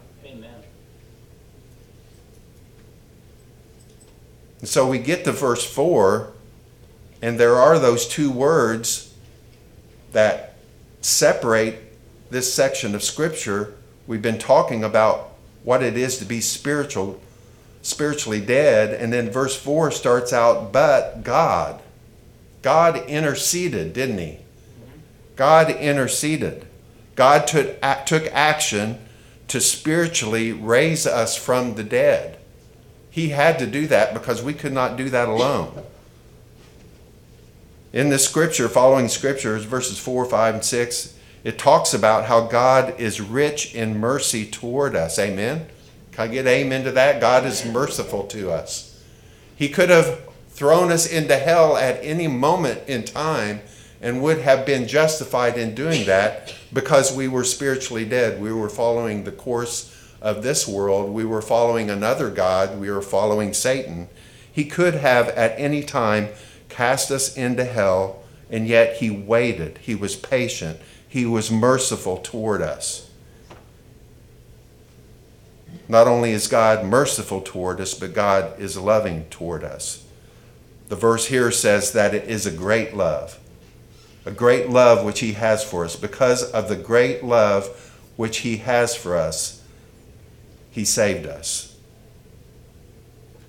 And 4.59 4.67
so 4.67 4.87
we 4.87 4.97
get 4.97 5.23
to 5.25 5.31
verse 5.31 5.63
4, 5.63 6.31
and 7.21 7.39
there 7.39 7.55
are 7.55 7.77
those 7.77 8.07
two 8.07 8.31
words 8.31 9.13
that 10.13 10.55
separate 11.01 11.79
this 12.29 12.53
section 12.53 12.95
of 12.95 13.03
Scripture. 13.03 13.75
We've 14.07 14.21
been 14.21 14.39
talking 14.39 14.83
about 14.83 15.31
what 15.63 15.83
it 15.83 15.95
is 15.95 16.17
to 16.17 16.25
be 16.25 16.41
spiritual, 16.41 17.19
spiritually 17.87 18.41
dead, 18.41 18.93
and 18.93 19.13
then 19.13 19.29
verse 19.29 19.55
4 19.55 19.91
starts 19.91 20.33
out, 20.33 20.73
but 20.73 21.23
God. 21.23 21.81
God 22.61 22.97
interceded, 23.07 23.93
didn't 23.93 24.17
he? 24.17 24.39
God 25.37 25.69
interceded. 25.69 26.65
God 27.15 27.47
took, 27.47 27.79
took 28.05 28.25
action 28.33 28.99
to 29.47 29.61
spiritually 29.61 30.51
raise 30.51 31.07
us 31.07 31.37
from 31.37 31.75
the 31.75 31.83
dead. 31.83 32.37
He 33.09 33.29
had 33.29 33.57
to 33.59 33.65
do 33.65 33.87
that 33.87 34.13
because 34.13 34.43
we 34.43 34.53
could 34.53 34.73
not 34.73 34.97
do 34.97 35.09
that 35.09 35.29
alone. 35.29 35.81
In 37.93 38.09
this 38.09 38.25
scripture, 38.27 38.67
following 38.67 39.07
scriptures, 39.07 39.63
verses 39.63 39.97
4, 39.97 40.25
5, 40.25 40.55
and 40.55 40.65
6, 40.65 41.17
it 41.45 41.57
talks 41.57 41.93
about 41.93 42.25
how 42.25 42.47
God 42.47 42.99
is 42.99 43.21
rich 43.21 43.73
in 43.73 43.97
mercy 43.97 44.45
toward 44.45 44.93
us. 44.93 45.17
Amen? 45.17 45.67
Can 46.17 46.31
I 46.31 46.33
get 46.33 46.47
amen 46.47 46.83
to 46.85 46.91
that? 46.93 47.21
God 47.21 47.45
is 47.45 47.63
merciful 47.63 48.23
to 48.29 48.49
us. 48.49 48.99
He 49.55 49.69
could 49.69 49.91
have 49.91 50.19
thrown 50.49 50.91
us 50.91 51.05
into 51.05 51.35
hell 51.35 51.77
at 51.77 52.03
any 52.03 52.25
moment 52.25 52.89
in 52.89 53.03
time 53.03 53.61
and 54.01 54.23
would 54.23 54.39
have 54.39 54.65
been 54.65 54.87
justified 54.87 55.59
in 55.59 55.75
doing 55.75 56.07
that 56.07 56.55
because 56.73 57.15
we 57.15 57.27
were 57.27 57.43
spiritually 57.43 58.03
dead. 58.03 58.41
We 58.41 58.51
were 58.51 58.67
following 58.67 59.25
the 59.25 59.31
course 59.31 59.95
of 60.19 60.41
this 60.41 60.67
world, 60.67 61.11
we 61.11 61.23
were 61.23 61.43
following 61.43 61.91
another 61.91 62.31
God, 62.31 62.79
we 62.79 62.89
were 62.89 63.03
following 63.03 63.53
Satan. 63.53 64.09
He 64.51 64.65
could 64.65 64.95
have 64.95 65.29
at 65.29 65.53
any 65.59 65.83
time 65.83 66.29
cast 66.67 67.11
us 67.11 67.37
into 67.37 67.63
hell, 67.63 68.23
and 68.49 68.67
yet 68.67 68.95
he 68.95 69.11
waited. 69.11 69.77
He 69.83 69.93
was 69.93 70.15
patient. 70.15 70.79
He 71.07 71.27
was 71.27 71.51
merciful 71.51 72.17
toward 72.17 72.63
us. 72.63 73.06
Not 75.89 76.07
only 76.07 76.31
is 76.31 76.47
God 76.47 76.85
merciful 76.85 77.41
toward 77.41 77.79
us, 77.79 77.93
but 77.93 78.13
God 78.13 78.59
is 78.59 78.77
loving 78.77 79.25
toward 79.29 79.63
us. 79.63 80.05
The 80.89 80.95
verse 80.95 81.27
here 81.27 81.51
says 81.51 81.91
that 81.93 82.13
it 82.13 82.29
is 82.29 82.45
a 82.45 82.51
great 82.51 82.95
love, 82.95 83.39
a 84.25 84.31
great 84.31 84.69
love 84.69 85.05
which 85.05 85.19
He 85.19 85.33
has 85.33 85.63
for 85.63 85.85
us. 85.85 85.95
Because 85.95 86.43
of 86.51 86.69
the 86.69 86.75
great 86.75 87.23
love 87.23 87.93
which 88.15 88.39
He 88.39 88.57
has 88.57 88.95
for 88.95 89.15
us, 89.15 89.57
he 90.77 90.85
saved 90.85 91.25
us. 91.25 91.75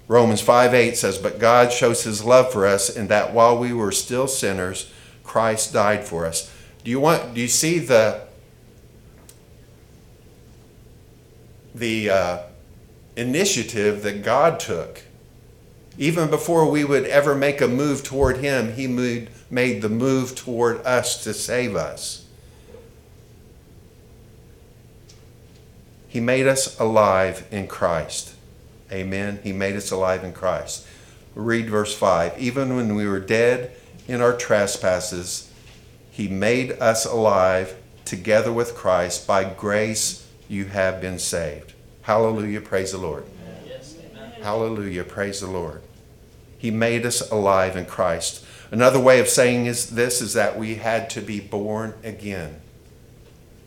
Romans 0.08 0.40
5 0.40 0.72
8 0.72 0.96
says, 0.96 1.18
But 1.18 1.38
God 1.38 1.70
shows 1.70 2.04
his 2.04 2.24
love 2.24 2.50
for 2.50 2.66
us 2.66 2.88
in 2.88 3.08
that 3.08 3.34
while 3.34 3.58
we 3.58 3.74
were 3.74 3.92
still 3.92 4.26
sinners, 4.26 4.90
Christ 5.24 5.74
died 5.74 6.06
for 6.06 6.24
us. 6.24 6.50
Do 6.82 6.90
you 6.90 7.00
want? 7.00 7.34
Do 7.34 7.42
you 7.42 7.48
see 7.48 7.80
the 7.80 8.27
the 11.78 12.10
uh, 12.10 12.38
initiative 13.16 14.02
that 14.02 14.22
God 14.22 14.60
took? 14.60 15.02
Even 15.98 16.30
before 16.30 16.70
we 16.70 16.84
would 16.84 17.04
ever 17.06 17.34
make 17.34 17.60
a 17.60 17.66
move 17.66 18.04
toward 18.04 18.38
Him, 18.38 18.74
He 18.74 18.86
made, 18.86 19.30
made 19.50 19.82
the 19.82 19.88
move 19.88 20.36
toward 20.36 20.84
us 20.86 21.22
to 21.24 21.34
save 21.34 21.74
us. 21.74 22.24
He 26.08 26.20
made 26.20 26.46
us 26.46 26.78
alive 26.80 27.46
in 27.50 27.66
Christ. 27.66 28.34
Amen. 28.90 29.40
He 29.42 29.52
made 29.52 29.76
us 29.76 29.90
alive 29.90 30.24
in 30.24 30.32
Christ. 30.32 30.86
Read 31.34 31.68
verse 31.68 31.94
5. 31.94 32.40
Even 32.40 32.76
when 32.76 32.94
we 32.94 33.06
were 33.06 33.20
dead 33.20 33.72
in 34.06 34.20
our 34.20 34.34
trespasses, 34.36 35.52
He 36.10 36.28
made 36.28 36.72
us 36.72 37.04
alive 37.04 37.76
together 38.04 38.52
with 38.52 38.74
Christ. 38.74 39.26
By 39.26 39.44
grace 39.44 40.27
you 40.48 40.66
have 40.66 41.00
been 41.00 41.18
saved. 41.18 41.74
Hallelujah. 42.02 42.60
Praise 42.60 42.92
the 42.92 42.98
Lord. 42.98 43.24
Yes. 43.66 43.96
Hallelujah. 44.40 45.04
Praise 45.04 45.40
the 45.40 45.46
Lord. 45.46 45.82
He 46.56 46.70
made 46.70 47.06
us 47.06 47.30
alive 47.30 47.76
in 47.76 47.84
Christ. 47.84 48.44
Another 48.70 49.00
way 49.00 49.20
of 49.20 49.28
saying 49.28 49.66
is 49.66 49.90
this 49.90 50.20
is 50.20 50.34
that 50.34 50.58
we 50.58 50.76
had 50.76 51.08
to 51.10 51.20
be 51.20 51.40
born 51.40 51.94
again. 52.02 52.60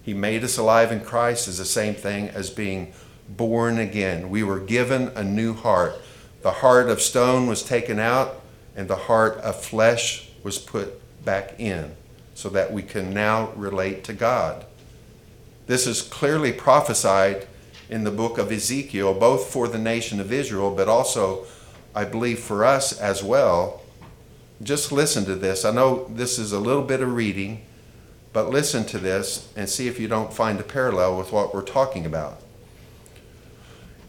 He 0.03 0.13
made 0.13 0.43
us 0.43 0.57
alive 0.57 0.91
in 0.91 1.01
Christ 1.01 1.47
is 1.47 1.57
the 1.57 1.65
same 1.65 1.93
thing 1.93 2.29
as 2.29 2.49
being 2.49 2.93
born 3.29 3.77
again. 3.77 4.29
We 4.29 4.43
were 4.43 4.59
given 4.59 5.09
a 5.09 5.23
new 5.23 5.53
heart. 5.53 5.95
The 6.41 6.51
heart 6.51 6.89
of 6.89 7.01
stone 7.01 7.47
was 7.47 7.63
taken 7.63 7.99
out, 7.99 8.41
and 8.75 8.87
the 8.87 8.95
heart 8.95 9.37
of 9.37 9.63
flesh 9.63 10.29
was 10.43 10.57
put 10.57 10.99
back 11.23 11.59
in 11.59 11.95
so 12.33 12.49
that 12.49 12.73
we 12.73 12.81
can 12.81 13.13
now 13.13 13.51
relate 13.55 14.03
to 14.05 14.13
God. 14.13 14.65
This 15.71 15.87
is 15.87 16.01
clearly 16.01 16.51
prophesied 16.51 17.47
in 17.89 18.03
the 18.03 18.11
book 18.11 18.37
of 18.37 18.51
Ezekiel, 18.51 19.13
both 19.13 19.47
for 19.47 19.69
the 19.69 19.79
nation 19.79 20.19
of 20.19 20.29
Israel, 20.29 20.75
but 20.75 20.89
also, 20.89 21.45
I 21.95 22.03
believe, 22.03 22.39
for 22.39 22.65
us 22.65 22.99
as 22.99 23.23
well. 23.23 23.81
Just 24.61 24.91
listen 24.91 25.23
to 25.23 25.35
this. 25.35 25.63
I 25.63 25.71
know 25.71 26.09
this 26.09 26.37
is 26.37 26.51
a 26.51 26.59
little 26.59 26.83
bit 26.83 26.99
of 26.99 27.15
reading, 27.15 27.61
but 28.33 28.49
listen 28.49 28.83
to 28.87 28.97
this 28.97 29.47
and 29.55 29.69
see 29.69 29.87
if 29.87 29.97
you 29.97 30.09
don't 30.09 30.33
find 30.33 30.59
a 30.59 30.63
parallel 30.63 31.17
with 31.17 31.31
what 31.31 31.55
we're 31.55 31.61
talking 31.61 32.05
about. 32.05 32.41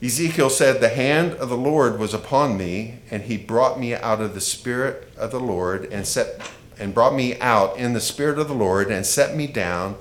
Ezekiel 0.02 0.50
said, 0.50 0.80
The 0.80 0.88
hand 0.88 1.34
of 1.34 1.48
the 1.48 1.56
Lord 1.56 1.96
was 1.96 2.12
upon 2.12 2.58
me, 2.58 2.98
and 3.08 3.22
he 3.22 3.36
brought 3.36 3.78
me 3.78 3.94
out 3.94 4.20
of 4.20 4.34
the 4.34 4.40
spirit 4.40 5.12
of 5.16 5.30
the 5.30 5.38
Lord 5.38 5.84
and 5.92 6.08
set 6.08 6.40
and 6.76 6.92
brought 6.92 7.14
me 7.14 7.38
out 7.38 7.76
in 7.76 7.92
the 7.92 8.00
spirit 8.00 8.40
of 8.40 8.48
the 8.48 8.52
Lord 8.52 8.90
and 8.90 9.06
set 9.06 9.36
me 9.36 9.46
down 9.46 9.96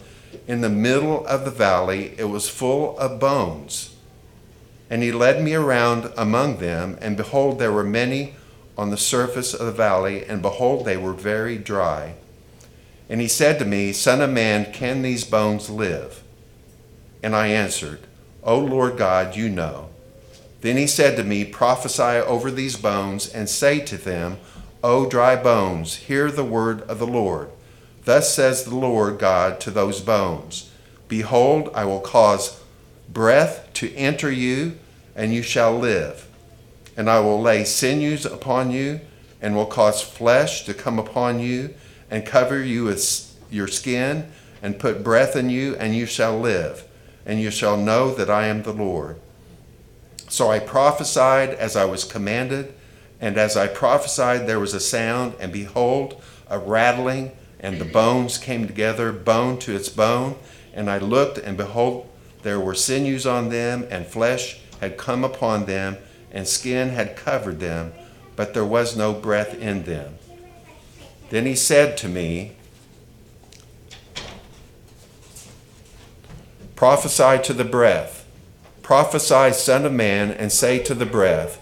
in 0.52 0.60
the 0.60 0.70
middle 0.70 1.26
of 1.28 1.46
the 1.46 1.50
valley. 1.50 2.14
It 2.18 2.26
was 2.26 2.50
full 2.50 3.00
of 3.00 3.22
bones. 3.22 3.96
And 4.90 5.02
he 5.02 5.14
led 5.14 5.42
me 5.42 5.54
around 5.54 6.12
among 6.18 6.58
them, 6.58 6.98
and 7.00 7.16
behold, 7.16 7.58
there 7.58 7.72
were 7.72 7.86
many 7.86 8.34
on 8.78 8.90
the 8.90 8.98
surface 8.98 9.54
of 9.54 9.66
the 9.66 9.72
valley, 9.72 10.26
and 10.26 10.42
behold, 10.42 10.84
they 10.84 10.98
were 10.98 11.14
very 11.14 11.58
dry. 11.58 12.16
And 13.08 13.22
he 13.22 13.30
said 13.30 13.60
to 13.60 13.66
me, 13.66 13.94
Son 13.94 14.20
of 14.20 14.30
man, 14.30 14.74
can 14.74 15.04
these 15.04 15.24
bones 15.24 15.70
live? 15.70 16.22
And 17.24 17.34
I 17.34 17.48
answered, 17.48 18.02
O 18.44 18.60
Lord 18.60 18.98
God, 18.98 19.38
you 19.38 19.48
know. 19.48 19.88
Then 20.60 20.76
he 20.76 20.86
said 20.86 21.16
to 21.16 21.24
me, 21.24 21.46
Prophesy 21.46 22.20
over 22.20 22.52
these 22.52 22.76
bones, 22.76 23.30
and 23.30 23.48
say 23.48 23.80
to 23.86 23.96
them, 23.96 24.38
O 24.84 25.08
dry 25.08 25.38
bones, 25.42 25.96
hear 25.96 26.30
the 26.30 26.44
word 26.44 26.82
of 26.82 27.00
the 27.00 27.08
Lord. 27.08 27.52
Thus 28.04 28.34
says 28.34 28.64
the 28.64 28.76
Lord 28.76 29.20
God 29.20 29.60
to 29.62 29.72
those 29.72 30.02
bones 30.02 30.72
Behold, 31.08 31.70
I 31.76 31.86
will 31.86 32.00
cause 32.00 32.62
breath 33.10 33.70
to 33.74 33.94
enter 33.96 34.32
you, 34.32 34.78
and 35.16 35.34
you 35.34 35.42
shall 35.42 35.78
live. 35.78 36.28
And 36.96 37.10
I 37.10 37.20
will 37.20 37.42
lay 37.42 37.66
sinews 37.66 38.26
upon 38.26 38.72
you, 38.72 39.02
and 39.42 39.56
will 39.56 39.66
cause 39.66 40.02
flesh 40.02 40.66
to 40.66 40.74
come 40.74 40.98
upon 40.98 41.40
you, 41.40 41.74
and 42.10 42.26
cover 42.26 42.64
you 42.64 42.86
with 42.86 43.36
your 43.50 43.68
skin, 43.68 44.32
and 44.62 44.80
put 44.80 45.04
breath 45.04 45.36
in 45.36 45.50
you, 45.50 45.76
and 45.76 45.96
you 45.96 46.06
shall 46.06 46.40
live. 46.40 46.86
And 47.26 47.42
you 47.42 47.52
shall 47.52 47.78
know 47.78 48.14
that 48.16 48.30
I 48.30 48.48
am 48.48 48.64
the 48.64 48.74
Lord. 48.74 49.20
So 50.30 50.50
I 50.50 50.60
prophesied 50.60 51.50
as 51.50 51.76
I 51.76 51.84
was 51.84 52.06
commanded, 52.06 52.74
and 53.20 53.38
as 53.38 53.58
I 53.58 53.68
prophesied, 53.68 54.48
there 54.48 54.60
was 54.60 54.74
a 54.74 54.80
sound, 54.80 55.36
and 55.40 55.52
behold, 55.52 56.22
a 56.50 56.58
rattling, 56.58 57.32
and 57.62 57.80
the 57.80 57.86
bones 57.86 58.38
came 58.40 58.68
together, 58.68 59.14
bone 59.14 59.58
to 59.60 59.76
its 59.76 59.88
bone. 59.88 60.36
And 60.74 60.90
I 60.90 60.98
looked, 60.98 61.38
and 61.38 61.56
behold, 61.56 62.10
there 62.42 62.60
were 62.60 62.74
sinews 62.74 63.26
on 63.26 63.50
them, 63.50 63.88
and 63.90 64.06
flesh 64.06 64.60
had 64.82 64.98
come 64.98 65.24
upon 65.24 65.66
them, 65.66 65.98
and 66.32 66.48
skin 66.48 66.90
had 66.90 67.16
covered 67.16 67.60
them, 67.60 67.94
but 68.36 68.54
there 68.54 68.66
was 68.66 68.98
no 68.98 69.14
breath 69.14 69.58
in 69.58 69.84
them. 69.84 70.16
Then 71.30 71.46
he 71.46 71.56
said 71.56 71.98
to 71.98 72.10
me, 72.10 72.54
Prophesy 76.76 77.44
to 77.44 77.54
the 77.54 77.64
breath, 77.64 78.26
prophesy, 78.82 79.54
Son 79.54 79.86
of 79.86 79.94
Man, 79.94 80.32
and 80.32 80.52
say 80.52 80.80
to 80.80 80.96
the 80.96 81.06
breath, 81.06 81.60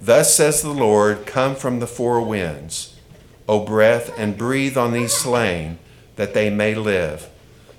Thus 0.00 0.34
says 0.34 0.62
the 0.62 0.70
Lord, 0.70 1.26
Come 1.26 1.54
from 1.54 1.80
the 1.80 1.86
four 1.86 2.22
winds, 2.22 2.95
O 3.48 3.64
breath, 3.64 4.12
and 4.18 4.36
breathe 4.36 4.76
on 4.76 4.92
these 4.92 5.12
slain, 5.12 5.78
that 6.16 6.34
they 6.34 6.50
may 6.50 6.74
live. 6.74 7.28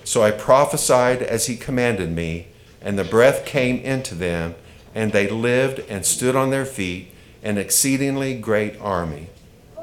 So 0.03 0.23
I 0.23 0.32
prophesied 0.32 1.21
as 1.21 1.47
he 1.47 1.58
commanded 1.58 2.12
me, 2.12 2.47
and 2.82 2.97
the 2.97 3.03
breath 3.03 3.45
came 3.45 3.80
into 3.80 4.15
them, 4.15 4.56
and 4.95 5.12
they 5.12 5.30
lived 5.30 5.80
and 5.89 6.06
stood 6.06 6.36
on 6.36 6.49
their 6.49 6.65
feet, 6.65 7.12
an 7.43 7.58
exceedingly 7.58 8.36
great 8.39 8.80
army. 8.80 9.27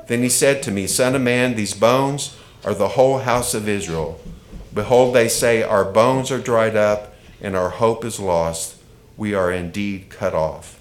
Then 0.07 0.23
he 0.23 0.29
said 0.29 0.63
to 0.63 0.71
me, 0.71 0.87
Son 0.87 1.15
of 1.15 1.23
man, 1.23 1.55
these 1.55 1.75
bones 1.75 2.37
are 2.65 2.75
the 2.75 2.89
whole 2.89 3.19
house 3.19 3.55
of 3.55 3.69
Israel. 3.69 4.21
Behold, 4.73 5.15
they 5.15 5.29
say, 5.29 5.63
Our 5.63 5.85
bones 5.85 6.31
are 6.31 6.41
dried 6.41 6.77
up, 6.77 7.15
and 7.41 7.55
our 7.55 7.71
hope 7.71 8.05
is 8.05 8.19
lost. 8.19 8.77
We 9.17 9.35
are 9.35 9.53
indeed 9.53 10.09
cut 10.11 10.35
off. 10.35 10.81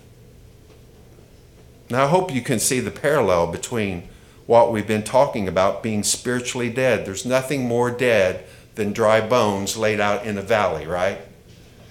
Now, 1.90 2.06
I 2.06 2.08
hope 2.08 2.34
you 2.34 2.42
can 2.42 2.60
see 2.60 2.80
the 2.80 2.92
parallel 2.92 3.52
between 3.52 4.08
what 4.46 4.72
we've 4.72 4.88
been 4.88 5.04
talking 5.04 5.48
about 5.48 5.84
being 5.84 6.04
spiritually 6.04 6.70
dead. 6.70 7.06
There's 7.06 7.26
nothing 7.26 7.68
more 7.68 7.92
dead 7.92 8.46
than 8.76 8.92
dry 8.92 9.22
bones 9.22 9.78
laid 9.78 10.00
out 10.00 10.26
in 10.26 10.38
a 10.38 10.42
valley, 10.42 10.86
right? 10.86 11.20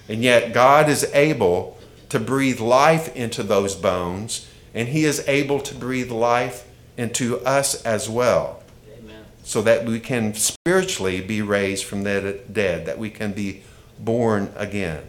And 0.09 0.23
yet, 0.23 0.53
God 0.53 0.89
is 0.89 1.05
able 1.15 1.79
to 2.09 2.21
breathe 2.21 2.61
life 2.61 3.15
into 3.17 3.43
those 3.43 3.75
bones, 3.75 4.49
and 4.75 4.89
He 4.89 5.05
is 5.05 5.27
able 5.27 5.61
to 5.61 5.75
breathe 5.75 6.11
life 6.11 6.69
into 6.99 7.39
us 7.41 7.83
as 7.85 8.09
well, 8.09 8.63
Amen. 8.99 9.25
so 9.43 9.63
that 9.63 9.87
we 9.87 9.99
can 10.01 10.35
spiritually 10.35 11.21
be 11.21 11.41
raised 11.41 11.85
from 11.85 12.03
the 12.03 12.41
dead, 12.53 12.85
that 12.87 12.99
we 12.99 13.09
can 13.09 13.33
be 13.33 13.63
born 13.99 14.53
again. 14.57 15.05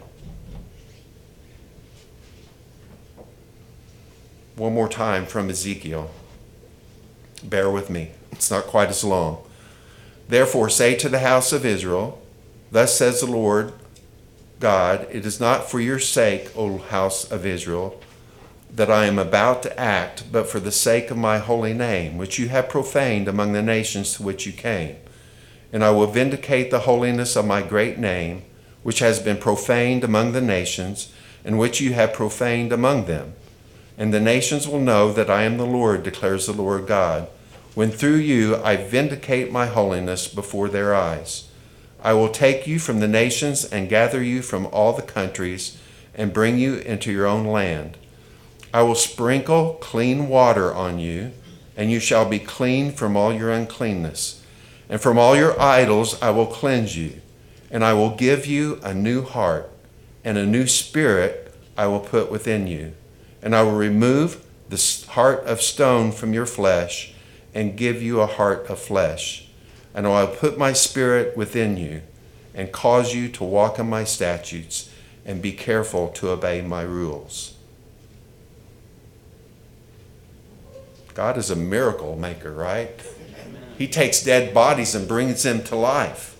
One 4.56 4.72
more 4.72 4.88
time 4.88 5.26
from 5.26 5.50
Ezekiel. 5.50 6.10
Bear 7.44 7.70
with 7.70 7.90
me, 7.90 8.10
it's 8.32 8.50
not 8.50 8.64
quite 8.64 8.88
as 8.88 9.04
long. 9.04 9.44
Therefore, 10.28 10.70
say 10.70 10.94
to 10.96 11.08
the 11.08 11.18
house 11.20 11.52
of 11.52 11.66
Israel, 11.66 12.20
Thus 12.70 12.96
says 12.96 13.20
the 13.20 13.26
Lord 13.26 13.72
God, 14.60 15.06
it 15.10 15.26
is 15.26 15.38
not 15.38 15.70
for 15.70 15.78
your 15.78 15.98
sake, 15.98 16.50
O 16.56 16.78
house 16.78 17.30
of 17.30 17.44
Israel, 17.44 18.00
that 18.70 18.90
I 18.90 19.04
am 19.04 19.18
about 19.18 19.62
to 19.64 19.78
act, 19.78 20.24
but 20.32 20.48
for 20.48 20.58
the 20.58 20.72
sake 20.72 21.10
of 21.10 21.18
my 21.18 21.38
holy 21.38 21.74
name, 21.74 22.16
which 22.16 22.38
you 22.38 22.48
have 22.48 22.68
profaned 22.68 23.28
among 23.28 23.52
the 23.52 23.62
nations 23.62 24.14
to 24.14 24.22
which 24.22 24.46
you 24.46 24.52
came. 24.52 24.96
And 25.72 25.84
I 25.84 25.90
will 25.90 26.06
vindicate 26.06 26.70
the 26.70 26.80
holiness 26.80 27.36
of 27.36 27.46
my 27.46 27.62
great 27.62 27.98
name, 27.98 28.42
which 28.82 29.00
has 29.00 29.20
been 29.20 29.36
profaned 29.36 30.02
among 30.02 30.32
the 30.32 30.40
nations, 30.40 31.12
and 31.44 31.58
which 31.58 31.80
you 31.80 31.92
have 31.92 32.12
profaned 32.12 32.72
among 32.72 33.04
them. 33.04 33.34
And 33.96 34.12
the 34.12 34.20
nations 34.20 34.66
will 34.66 34.80
know 34.80 35.12
that 35.12 35.30
I 35.30 35.42
am 35.44 35.56
the 35.56 35.66
Lord, 35.66 36.02
declares 36.02 36.46
the 36.46 36.52
Lord 36.52 36.86
God, 36.86 37.28
when 37.74 37.90
through 37.90 38.16
you 38.16 38.56
I 38.56 38.76
vindicate 38.76 39.52
my 39.52 39.66
holiness 39.66 40.28
before 40.28 40.68
their 40.68 40.94
eyes. 40.94 41.48
I 42.02 42.12
will 42.12 42.28
take 42.28 42.66
you 42.66 42.78
from 42.78 43.00
the 43.00 43.08
nations 43.08 43.64
and 43.64 43.88
gather 43.88 44.22
you 44.22 44.42
from 44.42 44.66
all 44.66 44.92
the 44.92 45.02
countries 45.02 45.78
and 46.14 46.32
bring 46.32 46.58
you 46.58 46.76
into 46.76 47.10
your 47.10 47.26
own 47.26 47.46
land. 47.46 47.96
I 48.72 48.82
will 48.82 48.94
sprinkle 48.94 49.74
clean 49.74 50.28
water 50.28 50.74
on 50.74 50.98
you, 50.98 51.32
and 51.76 51.90
you 51.90 52.00
shall 52.00 52.28
be 52.28 52.38
clean 52.38 52.92
from 52.92 53.16
all 53.16 53.32
your 53.32 53.50
uncleanness. 53.50 54.44
And 54.88 55.00
from 55.00 55.18
all 55.18 55.34
your 55.36 55.58
idols 55.60 56.20
I 56.20 56.30
will 56.30 56.46
cleanse 56.46 56.96
you, 56.96 57.20
and 57.70 57.84
I 57.84 57.94
will 57.94 58.10
give 58.10 58.46
you 58.46 58.80
a 58.82 58.92
new 58.92 59.22
heart, 59.22 59.70
and 60.24 60.36
a 60.36 60.46
new 60.46 60.66
spirit 60.66 61.54
I 61.76 61.86
will 61.86 62.00
put 62.00 62.30
within 62.30 62.66
you. 62.66 62.94
And 63.44 63.54
I 63.54 63.62
will 63.62 63.76
remove 63.76 64.44
the 64.68 65.04
heart 65.10 65.44
of 65.44 65.62
stone 65.62 66.10
from 66.10 66.34
your 66.34 66.46
flesh, 66.46 67.14
and 67.54 67.76
give 67.76 68.02
you 68.02 68.20
a 68.20 68.26
heart 68.26 68.66
of 68.66 68.80
flesh. 68.80 69.46
and 69.94 70.08
I 70.08 70.24
will 70.24 70.34
put 70.34 70.58
my 70.58 70.72
spirit 70.72 71.36
within 71.36 71.76
you 71.76 72.02
and 72.52 72.72
cause 72.72 73.14
you 73.14 73.28
to 73.28 73.44
walk 73.44 73.78
in 73.78 73.88
my 73.88 74.02
statutes 74.02 74.90
and 75.24 75.40
be 75.40 75.52
careful 75.52 76.08
to 76.08 76.30
obey 76.30 76.60
my 76.62 76.82
rules. 76.82 77.54
God 81.14 81.38
is 81.38 81.48
a 81.48 81.56
miracle 81.56 82.16
maker, 82.16 82.52
right? 82.52 82.90
He 83.78 83.86
takes 83.86 84.22
dead 84.22 84.52
bodies 84.52 84.96
and 84.96 85.06
brings 85.06 85.44
them 85.44 85.62
to 85.64 85.76
life. 85.76 86.36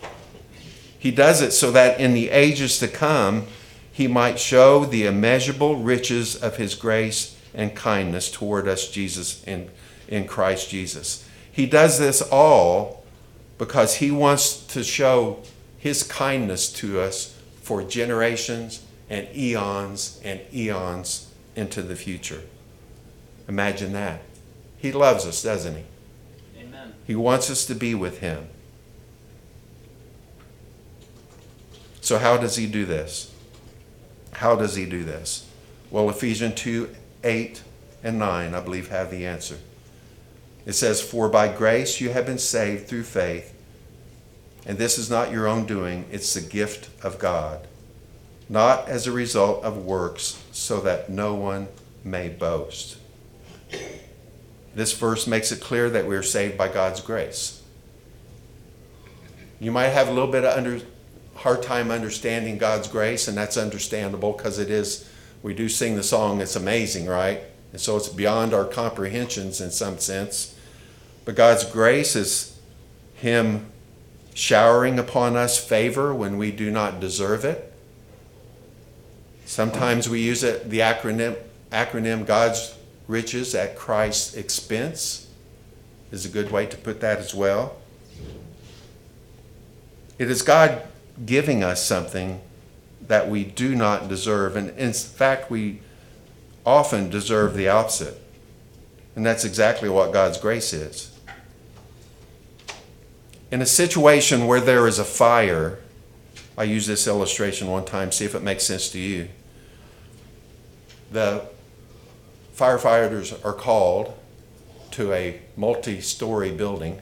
He 0.99 1.12
does 1.12 1.40
it 1.40 1.53
so 1.53 1.71
that 1.71 2.01
in 2.01 2.12
the 2.12 2.31
ages 2.31 2.81
to 2.81 2.88
come, 2.88 3.47
he 3.94 4.09
might 4.09 4.40
show 4.40 4.85
the 4.85 5.07
immeasurable 5.07 5.76
riches 5.76 6.35
of 6.35 6.57
his 6.57 6.74
grace 6.74 7.38
and 7.54 7.76
kindness 7.76 8.28
toward 8.28 8.66
us, 8.66 8.90
Jesus, 8.90 9.44
in, 9.44 9.70
in 10.09 10.26
Christ 10.26 10.68
Jesus. 10.68 11.24
He 11.52 11.66
does 11.66 12.00
this 12.00 12.20
all 12.20 13.04
because 13.57 13.94
he 13.94 14.11
wants 14.11 14.66
to 14.66 14.83
show 14.83 15.38
his 15.78 16.02
kindness 16.02 16.72
to 16.72 16.98
us 16.98 17.38
for 17.62 17.85
generations 17.85 18.85
and 19.09 19.28
eons 19.33 20.20
and 20.24 20.40
eons 20.52 21.33
into 21.54 21.80
the 21.80 21.94
future. 21.94 22.42
Imagine 23.46 23.92
that. 23.92 24.22
He 24.76 24.90
loves 24.90 25.24
us, 25.24 25.40
doesn't 25.40 25.76
he? 25.76 25.85
Amen. 26.59 26.94
He 27.07 27.14
wants 27.14 27.48
us 27.48 27.64
to 27.66 27.76
be 27.76 27.94
with 27.94 28.18
him. 28.18 28.48
So, 32.00 32.18
how 32.18 32.37
does 32.37 32.57
he 32.57 32.66
do 32.66 32.85
this? 32.85 33.30
How 34.35 34.57
does 34.57 34.75
he 34.75 34.87
do 34.87 35.05
this? 35.05 35.49
Well, 35.90 36.11
Ephesians 36.11 36.55
2 36.57 36.94
8 37.23 37.62
and 38.03 38.18
9, 38.18 38.55
I 38.55 38.61
believe, 38.61 38.88
have 38.88 39.11
the 39.11 39.27
answer. 39.27 39.59
It 40.66 40.73
says, 40.75 41.01
For 41.01 41.29
by 41.29 41.49
grace 41.49 42.01
you 42.01 42.11
have 42.11 42.27
been 42.27 42.38
saved 42.38 42.87
through 42.87 43.05
faith, 43.05 43.55
and 44.66 44.79
this 44.79 44.99
is 44.99 45.11
not 45.11 45.31
your 45.31 45.47
own 45.47 45.66
doing, 45.66 46.07
it's 46.11 46.35
the 46.35 46.40
gift 46.40 46.90
of 47.05 47.18
God, 47.18 47.66
not 48.49 48.88
as 48.88 49.07
a 49.07 49.12
result 49.12 49.62
of 49.62 49.85
works, 49.85 50.42
so 50.53 50.81
that 50.81 51.11
no 51.11 51.35
one 51.35 51.68
may 52.03 52.29
boast. 52.29 52.99
This 54.75 54.92
verse 54.92 55.27
makes 55.27 55.53
it 55.53 55.61
clear 55.61 55.88
that 55.90 56.07
we 56.07 56.16
are 56.16 56.23
saved 56.23 56.59
by 56.59 56.68
God's 56.68 57.01
grace. 57.01 57.62
You 59.61 59.70
might 59.70 59.88
have 59.88 60.09
a 60.09 60.12
little 60.12 60.31
bit 60.31 60.44
of 60.44 60.57
under, 60.57 60.81
hard 61.44 61.62
time 61.62 61.90
understanding 61.90 62.57
God's 62.57 62.88
grace, 62.88 63.28
and 63.28 63.37
that's 63.37 63.59
understandable 63.59 64.33
because 64.33 64.59
it 64.59 64.70
is. 64.70 65.07
We 65.42 65.52
do 65.52 65.68
sing 65.68 65.94
the 65.94 66.02
song, 66.02 66.40
it's 66.40 66.57
amazing, 66.57 67.04
right? 67.04 67.42
And 67.70 67.78
so 67.78 67.98
it's 67.98 68.09
beyond 68.09 68.54
our 68.54 68.64
comprehensions 68.64 69.61
in 69.61 69.70
some 69.70 69.98
sense. 69.98 70.59
But 71.26 71.35
God's 71.35 71.66
grace 71.66 72.16
is 72.16 72.59
Him 73.16 73.66
showering 74.33 74.98
upon 74.98 75.37
us 75.37 75.62
favor 75.62 76.14
when 76.14 76.38
we 76.38 76.50
do 76.50 76.70
not 76.70 76.98
deserve 76.98 77.44
it. 77.44 77.74
Sometimes 79.44 80.09
we 80.09 80.22
use 80.22 80.42
it, 80.42 80.70
the 80.70 80.78
acronym, 80.78 81.37
acronym 81.70 82.24
God's 82.24 82.74
riches 83.07 83.54
at 83.54 83.76
Christ's 83.76 84.33
expense 84.35 85.28
is 86.11 86.24
a 86.24 86.30
good 86.30 86.50
way 86.50 86.64
to 86.64 86.76
put 86.78 87.02
that 87.02 87.18
as 87.18 87.35
well. 87.35 87.76
It 90.18 90.30
is 90.30 90.40
God 90.40 90.83
giving 91.24 91.62
us 91.62 91.85
something 91.85 92.40
that 93.07 93.29
we 93.29 93.44
do 93.44 93.74
not 93.74 94.09
deserve. 94.09 94.57
And 94.57 94.70
in 94.79 94.92
fact, 94.92 95.50
we 95.50 95.81
often 96.64 97.11
deserve 97.11 97.55
the 97.55 97.68
opposite. 97.68 98.20
And 99.14 99.24
that's 99.24 99.44
exactly 99.44 99.88
what 99.88 100.12
God's 100.12 100.38
grace 100.38 100.72
is. 100.72 101.16
In 103.50 103.62
a 103.62 103.66
situation 103.66 104.46
where 104.46 104.61
there 104.61 104.88
is 104.88 104.98
a 104.98 105.05
fire, 105.05 105.79
I 106.59 106.64
used 106.64 106.88
this 106.88 107.07
illustration 107.07 107.68
one 107.68 107.85
time, 107.85 108.11
see 108.11 108.24
if 108.24 108.35
it 108.35 108.42
makes 108.42 108.64
sense 108.64 108.88
to 108.90 108.98
you. 108.98 109.29
The 111.12 111.46
firefighters 112.57 113.44
are 113.44 113.53
called 113.53 114.14
to 114.92 115.12
a 115.12 115.40
multi 115.57 116.00
story 116.00 116.50
building. 116.50 117.00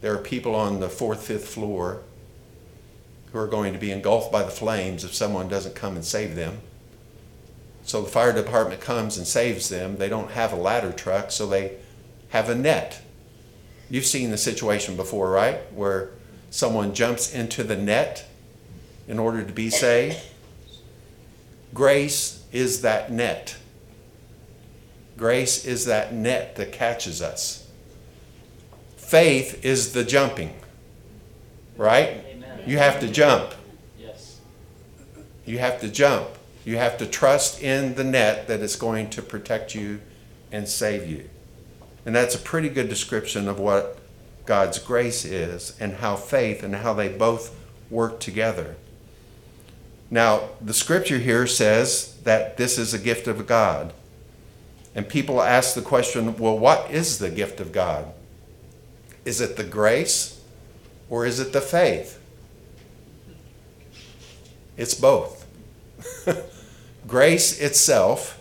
There 0.00 0.14
are 0.14 0.18
people 0.18 0.54
on 0.54 0.80
the 0.80 0.88
fourth, 0.88 1.26
fifth 1.26 1.48
floor 1.48 2.02
who 3.32 3.38
are 3.38 3.46
going 3.46 3.72
to 3.72 3.78
be 3.78 3.90
engulfed 3.90 4.32
by 4.32 4.42
the 4.42 4.50
flames 4.50 5.04
if 5.04 5.14
someone 5.14 5.48
doesn't 5.48 5.74
come 5.74 5.94
and 5.94 6.04
save 6.04 6.34
them. 6.34 6.58
So 7.82 8.02
the 8.02 8.08
fire 8.08 8.32
department 8.32 8.80
comes 8.80 9.16
and 9.16 9.26
saves 9.26 9.68
them. 9.68 9.96
They 9.96 10.08
don't 10.08 10.32
have 10.32 10.52
a 10.52 10.56
ladder 10.56 10.92
truck, 10.92 11.30
so 11.30 11.46
they 11.46 11.76
have 12.28 12.48
a 12.48 12.54
net. 12.54 13.02
You've 13.88 14.06
seen 14.06 14.30
the 14.30 14.38
situation 14.38 14.96
before, 14.96 15.30
right? 15.30 15.60
Where 15.72 16.10
someone 16.50 16.94
jumps 16.94 17.34
into 17.34 17.64
the 17.64 17.76
net 17.76 18.26
in 19.08 19.18
order 19.18 19.42
to 19.42 19.52
be 19.52 19.70
saved. 19.70 20.18
Grace 21.74 22.44
is 22.52 22.82
that 22.82 23.10
net. 23.10 23.56
Grace 25.16 25.64
is 25.64 25.84
that 25.86 26.14
net 26.14 26.56
that 26.56 26.72
catches 26.72 27.20
us. 27.20 27.68
Faith 28.96 29.64
is 29.64 29.92
the 29.92 30.04
jumping, 30.04 30.54
right? 31.76 32.24
You 32.66 32.78
have 32.78 33.00
to 33.00 33.08
jump. 33.08 33.54
Yes. 33.98 34.40
You 35.44 35.58
have 35.58 35.80
to 35.80 35.88
jump. 35.88 36.28
You 36.64 36.76
have 36.76 36.98
to 36.98 37.06
trust 37.06 37.62
in 37.62 37.94
the 37.94 38.04
net 38.04 38.46
that 38.48 38.60
is 38.60 38.76
going 38.76 39.10
to 39.10 39.22
protect 39.22 39.74
you 39.74 40.00
and 40.52 40.68
save 40.68 41.08
you. 41.08 41.28
And 42.04 42.14
that's 42.14 42.34
a 42.34 42.38
pretty 42.38 42.68
good 42.68 42.88
description 42.88 43.48
of 43.48 43.58
what 43.58 43.98
God's 44.46 44.78
grace 44.78 45.24
is 45.24 45.76
and 45.80 45.94
how 45.94 46.16
faith 46.16 46.62
and 46.62 46.74
how 46.76 46.92
they 46.92 47.08
both 47.08 47.56
work 47.90 48.20
together. 48.20 48.76
Now, 50.10 50.48
the 50.60 50.74
scripture 50.74 51.18
here 51.18 51.46
says 51.46 52.16
that 52.24 52.56
this 52.56 52.78
is 52.78 52.92
a 52.92 52.98
gift 52.98 53.28
of 53.28 53.46
God. 53.46 53.92
And 54.94 55.08
people 55.08 55.40
ask 55.40 55.74
the 55.74 55.82
question 55.82 56.36
well, 56.36 56.58
what 56.58 56.90
is 56.90 57.18
the 57.18 57.30
gift 57.30 57.60
of 57.60 57.72
God? 57.72 58.12
Is 59.24 59.40
it 59.40 59.56
the 59.56 59.64
grace 59.64 60.40
or 61.08 61.26
is 61.26 61.38
it 61.38 61.52
the 61.52 61.60
faith? 61.60 62.19
It's 64.80 64.94
both. 64.94 65.46
Grace 67.06 67.60
itself 67.60 68.40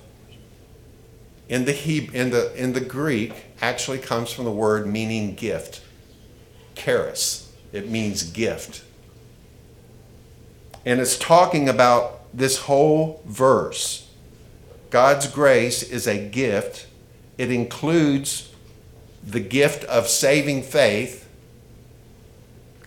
in 1.49 1.65
the, 1.65 2.09
in, 2.13 2.29
the, 2.29 2.53
in 2.55 2.71
the 2.71 2.79
Greek 2.79 3.33
actually 3.61 3.97
comes 3.97 4.31
from 4.31 4.45
the 4.45 4.51
word 4.51 4.87
meaning 4.87 5.35
gift. 5.35 5.81
Charis. 6.75 7.51
It 7.73 7.89
means 7.89 8.23
gift. 8.23 8.85
And 10.85 11.01
it's 11.01 11.17
talking 11.17 11.67
about 11.67 12.21
this 12.33 12.59
whole 12.59 13.21
verse. 13.25 14.09
God's 14.89 15.27
grace 15.27 15.83
is 15.83 16.07
a 16.07 16.29
gift. 16.29 16.87
It 17.37 17.51
includes 17.51 18.55
the 19.27 19.41
gift 19.41 19.83
of 19.83 20.07
saving 20.07 20.63
faith, 20.63 21.27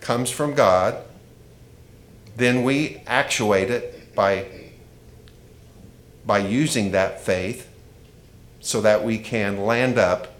comes 0.01 0.31
from 0.31 0.55
God. 0.55 0.97
Then 2.35 2.63
we 2.63 3.01
actuate 3.05 3.69
it 3.69 4.15
by 4.15 4.47
by 6.25 6.37
using 6.39 6.91
that 6.91 7.21
faith 7.21 7.69
so 8.59 8.79
that 8.81 9.03
we 9.03 9.17
can 9.17 9.65
land 9.65 9.97
up 9.97 10.33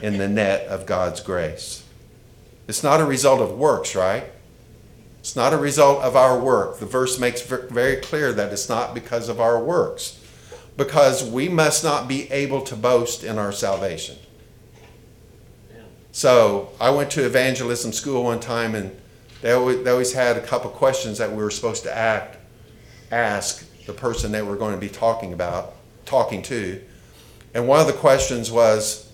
in 0.00 0.16
the 0.16 0.28
net 0.28 0.66
of 0.66 0.86
God's 0.86 1.20
grace. 1.20 1.84
It's 2.68 2.82
not 2.82 3.00
a 3.00 3.04
result 3.04 3.40
of 3.40 3.56
works, 3.56 3.94
right? 3.94 4.24
It's 5.20 5.36
not 5.36 5.52
a 5.52 5.58
result 5.58 6.02
of 6.02 6.16
our 6.16 6.38
work. 6.38 6.78
The 6.78 6.86
verse 6.86 7.18
makes 7.18 7.42
very 7.42 7.96
clear 7.96 8.32
that 8.32 8.52
it's 8.52 8.68
not 8.68 8.94
because 8.94 9.28
of 9.28 9.40
our 9.40 9.62
works, 9.62 10.20
because 10.76 11.28
we 11.28 11.48
must 11.48 11.84
not 11.84 12.08
be 12.08 12.30
able 12.30 12.62
to 12.62 12.76
boast 12.76 13.24
in 13.24 13.38
our 13.38 13.52
salvation. 13.52 14.16
So 16.12 16.70
I 16.80 16.90
went 16.90 17.10
to 17.10 17.26
evangelism 17.26 17.92
school 17.92 18.24
one 18.24 18.40
time, 18.40 18.74
and 18.74 18.96
they 19.42 19.52
always, 19.52 19.82
they 19.84 19.90
always 19.90 20.12
had 20.12 20.36
a 20.36 20.40
couple 20.40 20.70
questions 20.70 21.18
that 21.18 21.30
we 21.30 21.36
were 21.36 21.50
supposed 21.50 21.82
to 21.84 21.96
act, 21.96 22.38
ask 23.10 23.64
the 23.86 23.92
person 23.92 24.32
that 24.32 24.46
we're 24.46 24.56
going 24.56 24.74
to 24.74 24.80
be 24.80 24.88
talking 24.88 25.32
about, 25.32 25.74
talking 26.04 26.42
to. 26.42 26.80
And 27.54 27.68
one 27.68 27.80
of 27.80 27.86
the 27.86 27.92
questions 27.92 28.50
was, 28.50 29.10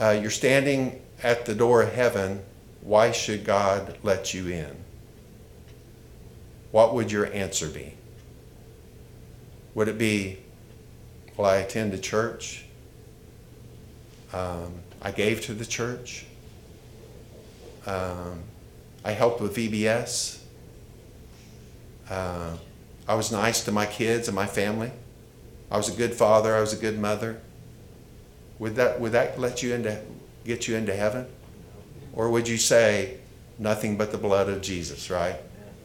uh, 0.00 0.16
"You're 0.20 0.30
standing 0.30 1.00
at 1.22 1.44
the 1.46 1.54
door 1.54 1.82
of 1.82 1.92
heaven. 1.92 2.42
Why 2.82 3.12
should 3.12 3.44
God 3.44 3.98
let 4.02 4.34
you 4.34 4.48
in?" 4.48 4.76
What 6.70 6.94
would 6.94 7.12
your 7.12 7.32
answer 7.32 7.68
be? 7.68 7.94
Would 9.74 9.88
it 9.88 9.98
be, 9.98 10.38
"Well, 11.36 11.50
I 11.50 11.56
attend 11.56 11.94
a 11.94 11.98
church. 11.98 12.64
Um, 14.32 14.80
I 15.00 15.10
gave 15.10 15.40
to 15.42 15.54
the 15.54 15.64
church. 15.66 16.26
Um, 17.86 18.42
I 19.04 19.12
helped 19.12 19.40
with 19.40 19.54
VBS. 19.54 20.38
Uh, 22.08 22.56
I 23.06 23.14
was 23.14 23.30
nice 23.30 23.62
to 23.64 23.72
my 23.72 23.86
kids 23.86 24.28
and 24.28 24.34
my 24.34 24.46
family. 24.46 24.90
I 25.70 25.76
was 25.76 25.88
a 25.88 25.96
good 25.96 26.14
father. 26.14 26.56
I 26.56 26.60
was 26.60 26.72
a 26.72 26.76
good 26.76 26.98
mother. 26.98 27.40
Would 28.58 28.76
that 28.76 29.00
would 29.00 29.12
that 29.12 29.38
let 29.38 29.62
you 29.62 29.74
into 29.74 30.00
get 30.44 30.68
you 30.68 30.76
into 30.76 30.94
heaven, 30.94 31.26
or 32.12 32.30
would 32.30 32.48
you 32.48 32.56
say, 32.56 33.18
Nothing 33.58 33.96
but 33.96 34.10
the 34.10 34.18
blood 34.18 34.48
of 34.48 34.62
Jesus, 34.62 35.10
right? 35.10 35.36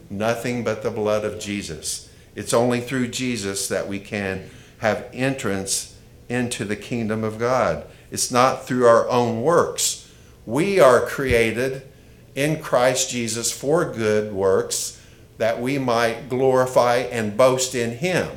Nothing 0.10 0.64
but 0.64 0.82
the 0.82 0.90
blood 0.90 1.24
of 1.24 1.40
Jesus. 1.40 2.10
It's 2.36 2.54
only 2.54 2.82
through 2.82 3.10
Jesus 3.10 3.68
that 3.68 3.88
we 3.88 4.00
can 4.00 4.50
have 4.80 5.08
entrance 5.14 5.96
into 6.30 6.66
the 6.66 6.76
kingdom 6.76 7.24
of 7.24 7.38
God. 7.38 7.86
It's 8.12 8.32
not 8.32 8.66
through 8.66 8.88
our 8.88 9.08
own 9.08 9.42
works. 9.42 10.12
We 10.46 10.80
are 10.80 11.06
created 11.06 11.88
in 12.36 12.62
Christ 12.62 13.10
Jesus 13.10 13.52
for 13.52 13.86
good 13.86 14.34
works 14.34 15.02
that 15.38 15.62
we 15.62 15.78
might 15.78 16.30
glorify 16.30 16.98
and 16.98 17.38
boast 17.38 17.74
in 17.74 17.98
him. 17.98 18.30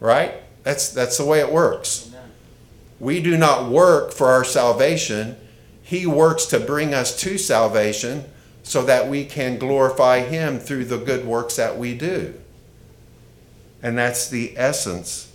Right? 0.00 0.34
That's 0.62 0.90
that's 0.90 1.18
the 1.18 1.24
way 1.24 1.40
it 1.40 1.52
works. 1.52 2.10
We 3.00 3.22
do 3.22 3.36
not 3.36 3.70
work 3.70 4.12
for 4.12 4.28
our 4.28 4.44
salvation. 4.44 5.36
He 5.82 6.06
works 6.06 6.46
to 6.46 6.60
bring 6.60 6.94
us 6.94 7.18
to 7.20 7.38
salvation 7.38 8.24
so 8.62 8.84
that 8.84 9.08
we 9.08 9.24
can 9.24 9.58
glorify 9.58 10.20
him 10.20 10.58
through 10.58 10.84
the 10.84 10.98
good 10.98 11.24
works 11.24 11.56
that 11.56 11.78
we 11.78 11.96
do. 11.96 12.34
And 13.82 13.96
that's 13.96 14.28
the 14.28 14.52
essence 14.58 15.32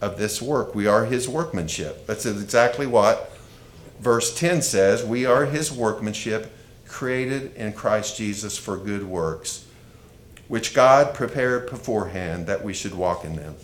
of 0.00 0.18
this 0.18 0.42
work. 0.42 0.74
We 0.74 0.86
are 0.86 1.06
his 1.06 1.28
workmanship. 1.28 2.06
That's 2.06 2.26
exactly 2.26 2.86
what 2.86 3.33
verse 4.04 4.38
10 4.38 4.62
says. 4.62 5.02
We 5.02 5.24
are 5.24 5.46
his 5.46 5.72
workmanship, 5.72 6.52
created 6.86 7.56
in 7.56 7.72
Christ 7.72 8.16
Jesus 8.16 8.56
for 8.56 8.76
good 8.76 9.04
works, 9.04 9.64
which 10.46 10.74
God 10.74 11.14
prepared 11.14 11.70
beforehand 11.70 12.46
that 12.46 12.62
we 12.62 12.74
should 12.74 12.94
walk 12.94 13.24
in 13.24 13.34
them. 13.34 13.56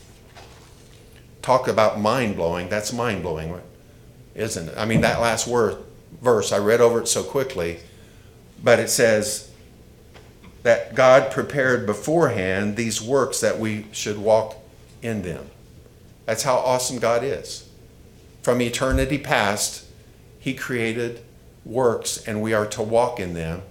Talk 1.42 1.68
about 1.68 2.00
mind 2.00 2.36
blowing. 2.36 2.68
That's 2.68 2.92
mind 2.92 3.22
blowing, 3.22 3.60
isn't 4.34 4.68
it? 4.70 4.74
I 4.76 4.86
mean, 4.86 5.02
that 5.02 5.20
last 5.20 5.46
word, 5.46 5.76
verse, 6.20 6.52
I 6.52 6.58
read 6.58 6.80
over 6.80 7.00
it 7.00 7.08
so 7.08 7.22
quickly, 7.22 7.78
but 8.64 8.78
it 8.78 8.88
says 8.88 9.50
that 10.62 10.94
God 10.94 11.30
prepared 11.30 11.86
beforehand 11.86 12.76
these 12.76 13.00
works 13.00 13.40
that 13.40 13.58
we 13.58 13.86
should 13.92 14.18
walk 14.18 14.56
in 15.02 15.22
them. 15.22 15.46
That's 16.26 16.42
how 16.42 16.56
awesome 16.56 16.98
God 16.98 17.24
is. 17.24 17.68
From 18.42 18.60
eternity 18.60 19.18
past, 19.18 19.86
He 20.40 20.54
created 20.54 21.20
works, 21.64 22.26
and 22.26 22.42
we 22.42 22.52
are 22.52 22.66
to 22.66 22.82
walk 22.82 23.20
in 23.20 23.34
them 23.34 23.62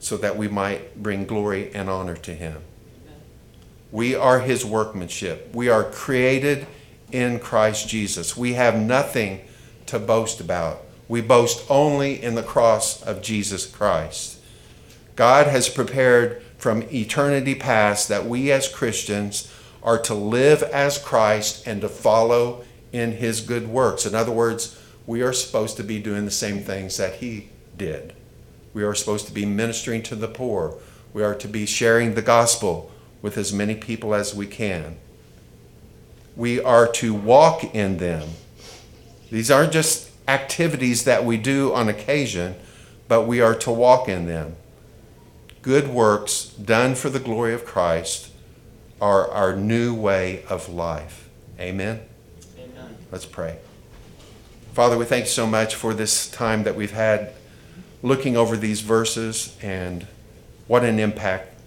so 0.00 0.16
that 0.16 0.36
we 0.36 0.48
might 0.48 1.00
bring 1.00 1.26
glory 1.26 1.72
and 1.74 1.88
honor 1.88 2.16
to 2.16 2.34
Him. 2.34 2.62
We 3.92 4.14
are 4.16 4.40
His 4.40 4.64
workmanship. 4.64 5.54
We 5.54 5.68
are 5.68 5.84
created 5.84 6.66
in 7.12 7.38
Christ 7.38 7.88
Jesus. 7.88 8.36
We 8.36 8.54
have 8.54 8.76
nothing 8.76 9.42
to 9.86 9.98
boast 9.98 10.40
about. 10.40 10.82
We 11.08 11.20
boast 11.20 11.64
only 11.70 12.22
in 12.22 12.34
the 12.34 12.42
cross 12.42 13.02
of 13.02 13.22
Jesus 13.22 13.66
Christ. 13.66 14.38
God 15.16 15.46
has 15.46 15.68
prepared 15.68 16.42
from 16.58 16.82
eternity 16.92 17.54
past 17.54 18.08
that 18.08 18.26
we 18.26 18.50
as 18.52 18.68
Christians 18.68 19.52
are 19.82 19.98
to 20.02 20.14
live 20.14 20.62
as 20.62 20.98
Christ 20.98 21.66
and 21.66 21.80
to 21.80 21.88
follow 21.88 22.64
in 22.92 23.12
his 23.12 23.40
good 23.40 23.68
works. 23.68 24.06
In 24.06 24.14
other 24.14 24.32
words, 24.32 24.77
we 25.08 25.22
are 25.22 25.32
supposed 25.32 25.78
to 25.78 25.82
be 25.82 25.98
doing 25.98 26.26
the 26.26 26.30
same 26.30 26.60
things 26.60 26.98
that 26.98 27.14
he 27.14 27.48
did. 27.78 28.12
We 28.74 28.84
are 28.84 28.94
supposed 28.94 29.26
to 29.26 29.32
be 29.32 29.46
ministering 29.46 30.02
to 30.02 30.14
the 30.14 30.28
poor. 30.28 30.74
We 31.14 31.22
are 31.22 31.34
to 31.36 31.48
be 31.48 31.64
sharing 31.64 32.12
the 32.12 32.20
gospel 32.20 32.92
with 33.22 33.38
as 33.38 33.50
many 33.50 33.74
people 33.74 34.14
as 34.14 34.34
we 34.34 34.46
can. 34.46 34.98
We 36.36 36.60
are 36.60 36.86
to 36.92 37.14
walk 37.14 37.74
in 37.74 37.96
them. 37.96 38.28
These 39.30 39.50
aren't 39.50 39.72
just 39.72 40.10
activities 40.28 41.04
that 41.04 41.24
we 41.24 41.38
do 41.38 41.72
on 41.72 41.88
occasion, 41.88 42.56
but 43.08 43.22
we 43.22 43.40
are 43.40 43.54
to 43.54 43.70
walk 43.70 44.10
in 44.10 44.26
them. 44.26 44.56
Good 45.62 45.88
works 45.88 46.48
done 46.48 46.94
for 46.94 47.08
the 47.08 47.18
glory 47.18 47.54
of 47.54 47.64
Christ 47.64 48.30
are 49.00 49.30
our 49.30 49.56
new 49.56 49.94
way 49.94 50.44
of 50.50 50.68
life. 50.68 51.30
Amen? 51.58 52.02
Amen. 52.58 52.96
Let's 53.10 53.24
pray. 53.24 53.56
Father, 54.78 54.96
we 54.96 55.06
thank 55.06 55.24
you 55.24 55.30
so 55.30 55.44
much 55.44 55.74
for 55.74 55.92
this 55.92 56.30
time 56.30 56.62
that 56.62 56.76
we've 56.76 56.92
had 56.92 57.32
looking 58.00 58.36
over 58.36 58.56
these 58.56 58.80
verses 58.80 59.56
and 59.60 60.06
what 60.68 60.84
an 60.84 61.00
impact 61.00 61.60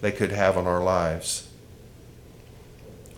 they 0.00 0.10
could 0.10 0.32
have 0.32 0.58
on 0.58 0.66
our 0.66 0.82
lives. 0.82 1.48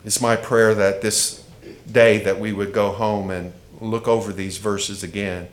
It's 0.05 0.21
my 0.21 0.37
prayer 0.37 0.75
that 0.75 1.01
this 1.01 1.43
day 1.91 2.19
that 2.25 2.39
we 2.39 2.53
would 2.53 2.75
go 2.75 2.91
home 2.91 3.31
and 3.31 3.55
look 3.81 4.07
over 4.07 4.35
these 4.35 4.59
verses 4.59 5.03
again 5.03 5.49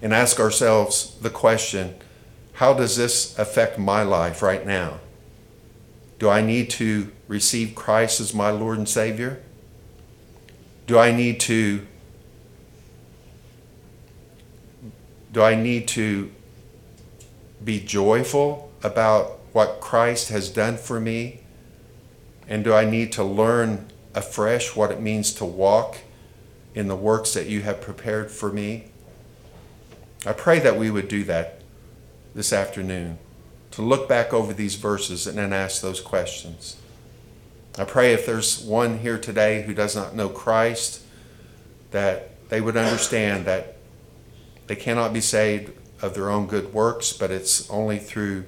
and 0.00 0.14
ask 0.14 0.40
ourselves 0.40 1.14
the 1.20 1.28
question, 1.28 1.94
how 2.54 2.72
does 2.72 2.96
this 2.96 3.38
affect 3.38 3.78
my 3.78 4.02
life 4.02 4.40
right 4.40 4.66
now? 4.66 4.98
Do 6.18 6.30
I 6.30 6.40
need 6.40 6.70
to 6.70 7.12
receive 7.28 7.74
Christ 7.74 8.18
as 8.18 8.32
my 8.32 8.50
Lord 8.50 8.78
and 8.78 8.88
Savior? 8.88 9.42
Do 10.86 10.98
I 10.98 11.12
need 11.12 11.38
to 11.40 11.86
do 15.32 15.42
I 15.42 15.54
need 15.54 15.88
to 15.88 16.30
be 17.64 17.80
joyful 17.80 18.70
about 18.82 19.38
what 19.52 19.80
Christ 19.80 20.28
has 20.28 20.48
done 20.48 20.76
for 20.76 21.00
me? 21.00 21.40
And 22.48 22.64
do 22.64 22.74
I 22.74 22.84
need 22.84 23.12
to 23.12 23.24
learn 23.24 23.88
afresh 24.14 24.76
what 24.76 24.90
it 24.90 25.00
means 25.00 25.32
to 25.34 25.44
walk 25.44 25.98
in 26.74 26.88
the 26.88 26.96
works 26.96 27.34
that 27.34 27.46
you 27.46 27.62
have 27.62 27.80
prepared 27.80 28.30
for 28.30 28.52
me? 28.52 28.86
I 30.26 30.32
pray 30.32 30.58
that 30.58 30.78
we 30.78 30.90
would 30.90 31.08
do 31.08 31.24
that 31.24 31.60
this 32.34 32.52
afternoon, 32.52 33.18
to 33.72 33.82
look 33.82 34.08
back 34.08 34.32
over 34.32 34.52
these 34.52 34.74
verses 34.76 35.26
and 35.26 35.36
then 35.36 35.52
ask 35.52 35.82
those 35.82 36.00
questions. 36.00 36.76
I 37.78 37.84
pray 37.84 38.12
if 38.12 38.26
there's 38.26 38.62
one 38.62 38.98
here 38.98 39.18
today 39.18 39.62
who 39.62 39.74
does 39.74 39.96
not 39.96 40.14
know 40.14 40.28
Christ, 40.28 41.02
that 41.90 42.48
they 42.48 42.60
would 42.60 42.76
understand 42.76 43.44
that 43.46 43.76
they 44.66 44.76
cannot 44.76 45.12
be 45.12 45.20
saved 45.20 45.72
of 46.00 46.14
their 46.14 46.30
own 46.30 46.46
good 46.46 46.72
works, 46.72 47.12
but 47.12 47.30
it's 47.30 47.68
only 47.70 47.98
through 47.98 48.44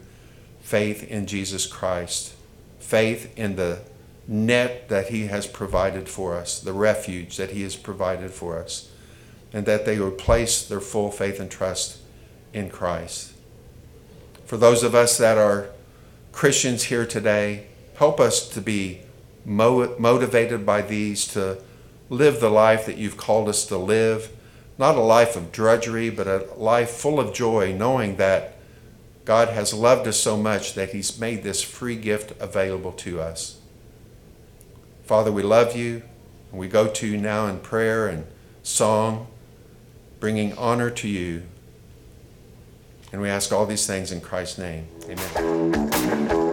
faith 0.61 1.05
in 1.05 1.27
Jesus 1.27 1.67
Christ, 1.67 2.35
faith 2.79 3.37
in 3.39 3.57
the 3.57 3.81
net 4.27 4.89
that 4.89 5.09
He 5.09 5.27
has 5.27 5.47
provided 5.47 6.09
for 6.09 6.35
us, 6.35 6.59
the 6.61 6.73
refuge 6.73 7.37
that 7.37 7.51
He 7.51 7.63
has 7.63 7.77
provided 7.77 8.31
for 8.31 8.59
us, 8.59 8.91
and 9.53 9.67
that 9.67 9.85
they 9.85 9.99
would 9.99 10.19
place 10.19 10.67
their 10.67 10.81
full 10.81 11.11
faith 11.11 11.39
and 11.39 11.51
trust 11.51 11.99
in 12.53 12.71
Christ. 12.71 13.33
For 14.47 14.57
those 14.57 14.83
of 14.83 14.95
us 14.95 15.19
that 15.19 15.39
are 15.39 15.69
Christians 16.33 16.85
here 16.85 17.07
today, 17.07 17.67
help 17.97 18.19
us 18.19 18.49
to 18.49 18.61
be 18.61 19.01
motivated 19.45 20.65
by 20.65 20.83
these 20.83 21.27
to 21.29 21.59
live 22.09 22.41
the 22.41 22.51
life 22.51 22.87
that 22.87 22.97
you've 22.97 23.17
called 23.17 23.49
us 23.49 23.67
to 23.67 23.77
live. 23.77 24.34
Not 24.77 24.97
a 24.97 25.01
life 25.01 25.37
of 25.37 25.53
drudgery, 25.53 26.11
but 26.11 26.27
a 26.27 26.49
life 26.57 26.91
full 26.91 27.21
of 27.21 27.33
joy, 27.33 27.73
knowing 27.73 28.17
that 28.17 28.57
God 29.25 29.49
has 29.49 29.73
loved 29.73 30.07
us 30.07 30.19
so 30.19 30.37
much 30.37 30.75
that 30.75 30.91
He's 30.91 31.19
made 31.19 31.43
this 31.43 31.63
free 31.63 31.97
gift 31.97 32.33
available 32.41 32.93
to 32.93 33.21
us. 33.21 33.59
Father, 35.05 35.31
we 35.31 35.43
love 35.43 35.77
you. 35.77 36.03
And 36.55 36.61
we 36.61 36.69
go 36.69 36.87
to 36.87 37.07
you 37.09 37.17
now 37.17 37.49
in 37.49 37.59
prayer 37.59 38.07
and 38.07 38.25
song, 38.63 39.27
bringing 40.21 40.57
honor 40.57 40.89
to 40.89 41.09
you. 41.09 41.43
And 43.11 43.21
we 43.21 43.29
ask 43.29 43.53
all 43.53 43.67
these 43.67 43.89
things 43.89 44.13
in 44.13 44.21
Christ's 44.21 44.59
name. 44.59 44.87
Amen. 45.09 46.44